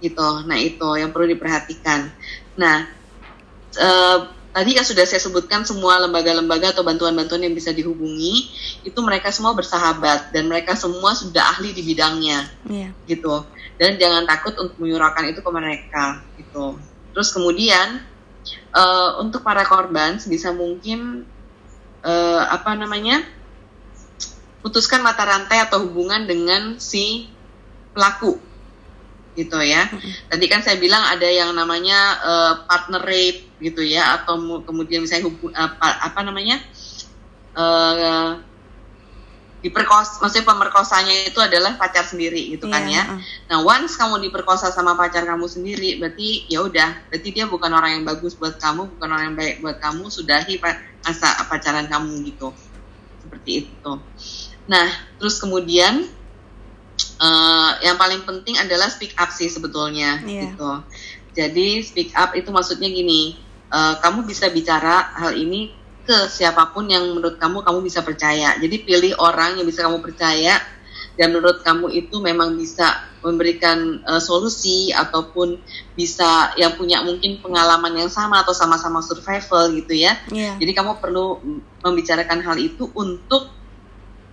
gitu. 0.02 0.30
Nah 0.50 0.58
itu 0.58 0.90
yang 0.98 1.14
perlu 1.14 1.30
diperhatikan. 1.30 2.10
Nah 2.58 2.90
eh, 3.78 4.18
tadi 4.54 4.78
kan 4.78 4.86
sudah 4.86 5.04
saya 5.04 5.18
sebutkan 5.18 5.66
semua 5.66 5.98
lembaga-lembaga 6.06 6.78
atau 6.78 6.86
bantuan-bantuan 6.86 7.42
yang 7.42 7.58
bisa 7.58 7.74
dihubungi 7.74 8.54
itu 8.86 9.00
mereka 9.02 9.34
semua 9.34 9.58
bersahabat 9.58 10.30
dan 10.30 10.46
mereka 10.46 10.78
semua 10.78 11.18
sudah 11.18 11.58
ahli 11.58 11.74
di 11.74 11.82
bidangnya 11.82 12.48
yeah. 12.70 12.94
gitu. 13.10 13.44
Dan 13.82 13.98
jangan 13.98 14.30
takut 14.30 14.54
untuk 14.62 14.78
menyurahkan 14.78 15.34
itu 15.34 15.42
ke 15.42 15.52
mereka 15.52 16.22
gitu. 16.38 16.78
Terus 17.18 17.34
kemudian 17.34 18.06
uh, 18.72 19.18
untuk 19.20 19.42
para 19.42 19.66
korban 19.66 20.22
sebisa 20.22 20.54
mungkin 20.54 21.26
uh, 22.06 22.42
apa 22.54 22.78
namanya 22.78 23.26
putuskan 24.62 25.02
mata 25.02 25.26
rantai 25.26 25.60
atau 25.66 25.84
hubungan 25.84 26.24
dengan 26.30 26.78
si 26.78 27.28
pelaku 27.92 28.53
gitu 29.34 29.58
ya. 29.62 29.90
Tadi 30.30 30.46
kan 30.46 30.62
saya 30.62 30.78
bilang 30.78 31.02
ada 31.02 31.26
yang 31.26 31.54
namanya 31.58 32.00
uh, 32.22 32.54
partner 32.70 33.02
rape 33.02 33.50
gitu 33.62 33.82
ya 33.82 34.22
atau 34.22 34.38
kemudian 34.62 35.02
misalnya 35.02 35.26
hubung, 35.30 35.54
apa, 35.54 35.88
apa 36.06 36.20
namanya 36.22 36.62
uh, 37.58 38.38
diperkos 39.64 40.20
maksudnya 40.20 40.44
pemerkosanya 40.44 41.32
itu 41.32 41.40
adalah 41.40 41.80
pacar 41.80 42.04
sendiri 42.04 42.52
gitu 42.52 42.68
yeah. 42.68 42.76
kan 42.76 42.84
ya. 42.84 43.04
Nah, 43.48 43.64
once 43.64 43.96
kamu 43.96 44.20
diperkosa 44.28 44.70
sama 44.76 45.00
pacar 45.00 45.24
kamu 45.24 45.48
sendiri 45.48 45.96
berarti 45.98 46.52
ya 46.52 46.68
udah, 46.68 47.08
berarti 47.08 47.30
dia 47.32 47.48
bukan 47.48 47.72
orang 47.72 47.98
yang 47.98 48.04
bagus 48.04 48.36
buat 48.36 48.60
kamu, 48.60 49.00
bukan 49.00 49.08
orang 49.08 49.26
yang 49.32 49.38
baik 49.40 49.56
buat 49.64 49.80
kamu, 49.80 50.12
sudahi 50.12 50.60
masa 50.60 51.48
pacaran 51.48 51.88
kamu 51.88 52.28
gitu. 52.28 52.52
Seperti 53.24 53.52
itu. 53.64 53.94
Nah, 54.68 54.88
terus 55.16 55.40
kemudian 55.40 56.12
uh, 57.20 57.78
yang 57.82 57.98
paling 58.00 58.24
penting 58.24 58.58
adalah 58.58 58.90
speak 58.90 59.14
up 59.20 59.30
sih 59.34 59.50
sebetulnya 59.50 60.22
yeah. 60.24 60.50
gitu. 60.50 60.72
Jadi 61.34 61.82
speak 61.82 62.14
up 62.14 62.38
itu 62.38 62.54
maksudnya 62.54 62.90
gini, 62.90 63.38
uh, 63.74 63.98
kamu 64.00 64.26
bisa 64.30 64.50
bicara 64.54 65.14
hal 65.18 65.34
ini 65.34 65.74
ke 66.04 66.28
siapa 66.28 66.70
pun 66.76 66.86
yang 66.86 67.16
menurut 67.16 67.42
kamu 67.42 67.66
kamu 67.66 67.80
bisa 67.82 68.06
percaya. 68.06 68.54
Jadi 68.60 68.86
pilih 68.86 69.14
orang 69.18 69.58
yang 69.58 69.66
bisa 69.66 69.88
kamu 69.88 70.04
percaya 70.04 70.62
dan 71.14 71.30
menurut 71.30 71.62
kamu 71.62 71.94
itu 71.94 72.18
memang 72.18 72.58
bisa 72.58 73.06
memberikan 73.24 74.04
uh, 74.04 74.20
solusi 74.20 74.92
ataupun 74.92 75.62
bisa 75.96 76.52
yang 76.60 76.76
punya 76.76 77.00
mungkin 77.06 77.40
pengalaman 77.40 77.96
yang 77.96 78.12
sama 78.12 78.44
atau 78.44 78.52
sama-sama 78.52 79.00
survival 79.00 79.72
gitu 79.72 79.96
ya. 79.96 80.20
Yeah. 80.28 80.60
Jadi 80.60 80.72
kamu 80.76 81.00
perlu 81.00 81.40
membicarakan 81.86 82.44
hal 82.44 82.58
itu 82.60 82.92
untuk 82.92 83.63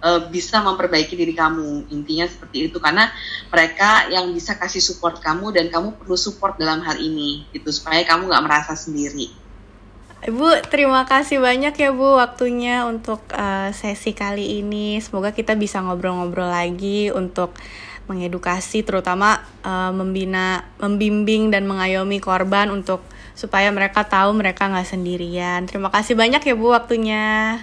uh, 0.01 0.21
bisa 0.29 0.61
memperbaiki 0.65 1.15
diri 1.15 1.37
kamu 1.37 1.93
intinya 1.93 2.27
seperti 2.27 2.73
itu 2.73 2.77
karena 2.81 3.09
mereka 3.53 4.09
yang 4.09 4.33
bisa 4.33 4.57
kasih 4.57 4.81
support 4.83 5.21
kamu 5.21 5.53
dan 5.55 5.69
kamu 5.69 5.97
perlu 6.01 6.17
support 6.17 6.57
dalam 6.57 6.81
hal 6.85 6.97
ini 6.99 7.47
gitu 7.53 7.69
supaya 7.71 8.03
kamu 8.05 8.29
nggak 8.29 8.45
merasa 8.45 8.73
sendiri. 8.75 9.31
Ibu, 10.21 10.69
terima 10.69 11.09
kasih 11.09 11.41
banyak 11.41 11.73
ya 11.81 11.97
Bu 11.97 12.21
waktunya 12.21 12.85
untuk 12.85 13.25
uh, 13.33 13.73
sesi 13.73 14.13
kali 14.13 14.61
ini. 14.61 15.01
Semoga 15.01 15.33
kita 15.33 15.57
bisa 15.57 15.81
ngobrol-ngobrol 15.81 16.53
lagi 16.53 17.09
untuk 17.09 17.57
mengedukasi, 18.05 18.85
terutama 18.85 19.41
uh, 19.65 19.89
membina, 19.97 20.69
membimbing 20.77 21.49
dan 21.49 21.65
mengayomi 21.65 22.21
korban 22.21 22.69
untuk 22.69 23.01
supaya 23.33 23.73
mereka 23.73 24.05
tahu 24.05 24.37
mereka 24.37 24.69
nggak 24.69 24.93
sendirian. 24.93 25.65
Terima 25.65 25.89
kasih 25.89 26.13
banyak 26.13 26.45
ya 26.45 26.53
Bu 26.53 26.69
waktunya. 26.77 27.57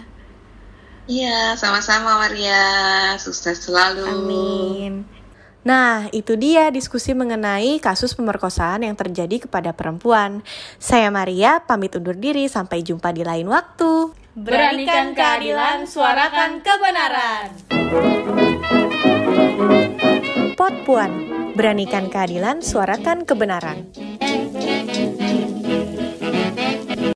Iya, 1.08 1.56
sama-sama 1.56 2.20
Maria. 2.20 3.16
Sukses 3.16 3.64
selalu. 3.64 4.04
Amin. 4.06 5.08
Nah, 5.68 6.08
itu 6.16 6.40
dia 6.40 6.72
diskusi 6.72 7.12
mengenai 7.12 7.80
kasus 7.84 8.16
pemerkosaan 8.16 8.88
yang 8.88 8.96
terjadi 8.96 9.48
kepada 9.48 9.76
perempuan. 9.76 10.40
Saya 10.80 11.12
Maria, 11.12 11.64
pamit 11.64 11.96
undur 11.96 12.16
diri. 12.16 12.48
Sampai 12.48 12.84
jumpa 12.84 13.12
di 13.12 13.24
lain 13.28 13.48
waktu. 13.52 14.12
Beranikan 14.38 15.12
keadilan, 15.12 15.84
suarakan 15.90 16.64
kebenaran. 16.64 17.48
Pot 20.56 20.76
Puan, 20.86 21.12
beranikan 21.58 22.08
keadilan, 22.08 22.64
suarakan 22.64 23.26
kebenaran. 23.28 23.92